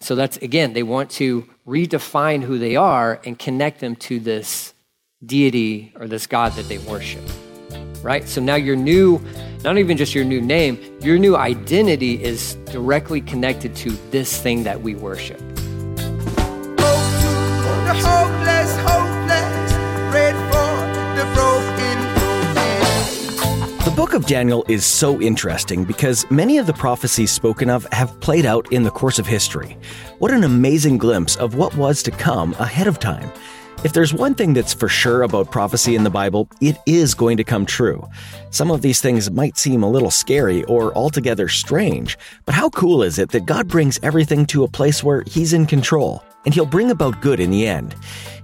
so 0.00 0.16
that's 0.16 0.38
again, 0.38 0.72
they 0.72 0.82
want 0.82 1.08
to 1.12 1.48
redefine 1.68 2.42
who 2.42 2.58
they 2.58 2.74
are 2.74 3.20
and 3.24 3.38
connect 3.38 3.78
them 3.78 3.94
to 3.94 4.18
this 4.18 4.74
deity 5.24 5.92
or 6.00 6.08
this 6.08 6.26
God 6.26 6.52
that 6.54 6.68
they 6.68 6.78
worship. 6.78 7.22
Right? 8.02 8.28
So 8.28 8.40
now 8.40 8.56
your 8.56 8.74
new, 8.74 9.20
not 9.62 9.78
even 9.78 9.96
just 9.96 10.16
your 10.16 10.24
new 10.24 10.40
name, 10.40 10.80
your 11.00 11.16
new 11.16 11.36
identity 11.36 12.20
is 12.20 12.56
directly 12.72 13.20
connected 13.20 13.76
to 13.76 13.90
this 14.10 14.42
thing 14.42 14.64
that 14.64 14.82
we 14.82 14.96
worship. 14.96 15.51
The 23.84 23.92
book 23.96 24.14
of 24.14 24.24
Daniel 24.24 24.64
is 24.66 24.86
so 24.86 25.20
interesting 25.20 25.84
because 25.84 26.24
many 26.30 26.56
of 26.56 26.66
the 26.66 26.72
prophecies 26.72 27.30
spoken 27.30 27.68
of 27.68 27.86
have 27.92 28.18
played 28.20 28.46
out 28.46 28.72
in 28.72 28.84
the 28.84 28.90
course 28.90 29.18
of 29.18 29.26
history. 29.26 29.76
What 30.18 30.30
an 30.30 30.44
amazing 30.44 30.96
glimpse 30.96 31.36
of 31.36 31.56
what 31.56 31.76
was 31.76 32.02
to 32.04 32.10
come 32.10 32.54
ahead 32.54 32.86
of 32.86 32.98
time. 32.98 33.30
If 33.84 33.92
there's 33.92 34.14
one 34.14 34.34
thing 34.34 34.54
that's 34.54 34.72
for 34.72 34.88
sure 34.88 35.22
about 35.22 35.50
prophecy 35.50 35.94
in 35.94 36.04
the 36.04 36.08
Bible, 36.08 36.48
it 36.60 36.78
is 36.86 37.14
going 37.14 37.36
to 37.36 37.44
come 37.44 37.66
true. 37.66 38.08
Some 38.50 38.70
of 38.70 38.80
these 38.80 39.00
things 39.02 39.30
might 39.30 39.58
seem 39.58 39.82
a 39.82 39.90
little 39.90 40.10
scary 40.10 40.64
or 40.64 40.94
altogether 40.94 41.48
strange, 41.48 42.16
but 42.46 42.54
how 42.54 42.70
cool 42.70 43.02
is 43.02 43.18
it 43.18 43.32
that 43.32 43.44
God 43.44 43.68
brings 43.68 43.98
everything 44.02 44.46
to 44.46 44.64
a 44.64 44.68
place 44.68 45.02
where 45.02 45.24
He's 45.26 45.52
in 45.52 45.66
control? 45.66 46.22
And 46.44 46.54
he'll 46.54 46.66
bring 46.66 46.90
about 46.90 47.20
good 47.20 47.40
in 47.40 47.50
the 47.50 47.66
end. 47.66 47.94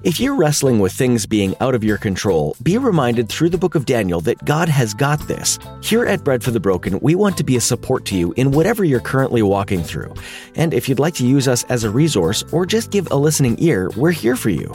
If 0.04 0.20
you're 0.20 0.36
wrestling 0.36 0.78
with 0.78 0.92
things 0.92 1.26
being 1.26 1.56
out 1.60 1.74
of 1.74 1.82
your 1.82 1.98
control, 1.98 2.56
be 2.62 2.78
reminded 2.78 3.28
through 3.28 3.50
the 3.50 3.58
book 3.58 3.74
of 3.74 3.84
Daniel 3.84 4.20
that 4.22 4.44
God 4.44 4.68
has 4.68 4.94
got 4.94 5.18
this. 5.26 5.58
Here 5.82 6.04
at 6.06 6.22
Bread 6.22 6.44
for 6.44 6.52
the 6.52 6.60
Broken, 6.60 7.00
we 7.00 7.14
want 7.14 7.36
to 7.38 7.44
be 7.44 7.56
a 7.56 7.60
support 7.60 8.04
to 8.06 8.16
you 8.16 8.32
in 8.36 8.52
whatever 8.52 8.84
you're 8.84 9.00
currently 9.00 9.42
walking 9.42 9.82
through. 9.82 10.14
And 10.54 10.72
if 10.72 10.88
you'd 10.88 11.00
like 11.00 11.14
to 11.14 11.26
use 11.26 11.48
us 11.48 11.64
as 11.64 11.82
a 11.82 11.90
resource 11.90 12.44
or 12.52 12.64
just 12.64 12.90
give 12.90 13.10
a 13.10 13.16
listening 13.16 13.56
ear, 13.58 13.90
we're 13.96 14.12
here 14.12 14.36
for 14.36 14.50
you. 14.50 14.72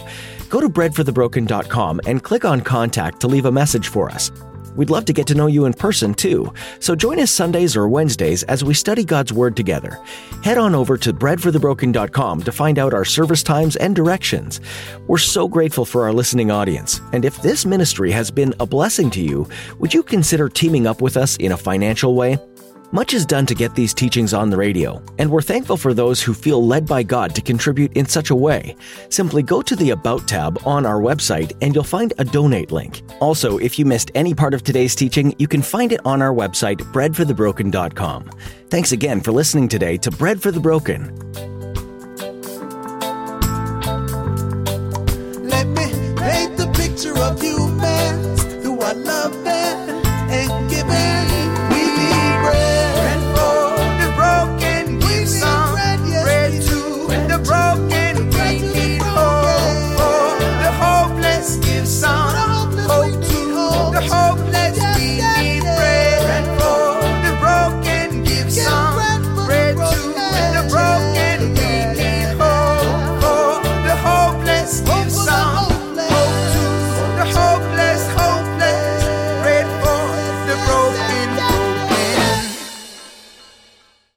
Go 0.50 0.60
to 0.60 0.70
breadforthebroken.com 0.70 2.02
and 2.06 2.22
click 2.22 2.46
on 2.46 2.62
contact 2.62 3.22
to 3.22 3.28
leave 3.28 3.46
a 3.46 3.52
message 3.52 3.88
for 3.88 4.10
us. 4.10 4.30
We'd 4.76 4.90
love 4.90 5.06
to 5.06 5.14
get 5.14 5.28
to 5.28 5.36
know 5.36 5.48
you 5.48 5.66
in 5.66 5.74
person 5.74 6.14
too, 6.14 6.54
so 6.80 6.96
join 6.96 7.20
us 7.20 7.32
Sundays 7.32 7.76
or 7.76 7.88
Wednesdays 7.88 8.44
as 8.44 8.64
we 8.64 8.74
study 8.74 9.04
God's 9.04 9.34
Word 9.34 9.56
together. 9.56 10.00
Head 10.44 10.58
on 10.58 10.76
over 10.76 10.98
to 10.98 11.14
breadforthebroken.com 11.14 12.44
to 12.44 12.52
find 12.52 12.80
out 12.80 12.94
our 12.94 13.06
service 13.06 13.44
times 13.44 13.76
and 13.76 13.96
directions. 13.96 14.62
We're 15.08 15.18
so 15.18 15.48
grateful 15.48 15.86
for 15.86 16.04
our 16.04 16.14
listening 16.14 16.52
audience, 16.52 17.02
and 17.12 17.26
if 17.26 17.42
this 17.42 17.66
ministry 17.66 18.12
has 18.12 18.32
been 18.32 18.54
a 18.60 18.66
blessing 18.66 19.10
to 19.12 19.22
you, 19.22 19.48
would 19.80 19.94
you 19.94 20.04
consider 20.04 20.50
teaming 20.50 20.88
up 20.88 21.02
with 21.02 21.18
us 21.18 21.38
in 21.38 21.52
a 21.52 21.58
financial 21.58 22.16
way? 22.16 22.38
Much 22.94 23.16
is 23.16 23.26
done 23.26 23.44
to 23.44 23.56
get 23.56 23.74
these 23.74 23.92
teachings 23.92 24.36
on 24.36 24.52
the 24.52 24.56
radio, 24.56 25.04
and 25.18 25.28
we're 25.28 25.42
thankful 25.42 25.76
for 25.76 25.96
those 25.96 26.22
who 26.22 26.32
feel 26.32 26.64
led 26.64 26.86
by 26.86 27.02
God 27.02 27.34
to 27.34 27.42
contribute 27.42 27.92
in 27.94 28.06
such 28.06 28.30
a 28.30 28.36
way. 28.36 28.76
Simply 29.10 29.42
go 29.42 29.64
to 29.64 29.76
the 29.76 29.90
About 29.90 30.28
tab 30.28 30.60
on 30.64 30.86
our 30.86 31.02
website 31.02 31.54
and 31.64 31.74
you'll 31.74 31.84
find 31.84 32.14
a 32.20 32.24
donate 32.24 32.72
link. 32.72 33.02
Also, 33.20 33.58
if 33.58 33.80
you 33.80 33.86
missed 33.86 34.12
any 34.14 34.36
part 34.36 34.54
of 34.54 34.62
today's 34.64 34.94
teaching, 34.94 35.34
you 35.40 35.48
can 35.48 35.64
find 35.64 35.92
it 35.92 36.02
on 36.06 36.22
our 36.22 36.36
website, 36.36 36.82
breadforthebroken.com. 36.94 38.30
Thanks 38.70 38.92
again 38.92 39.22
for 39.22 39.32
listening 39.32 39.68
today 39.68 39.98
to 39.98 40.12
Bread 40.12 40.40
for 40.40 40.52
the 40.52 40.60
Broken. 40.60 41.18
picture 46.74 47.18
of 47.18 47.44
you 47.44 47.53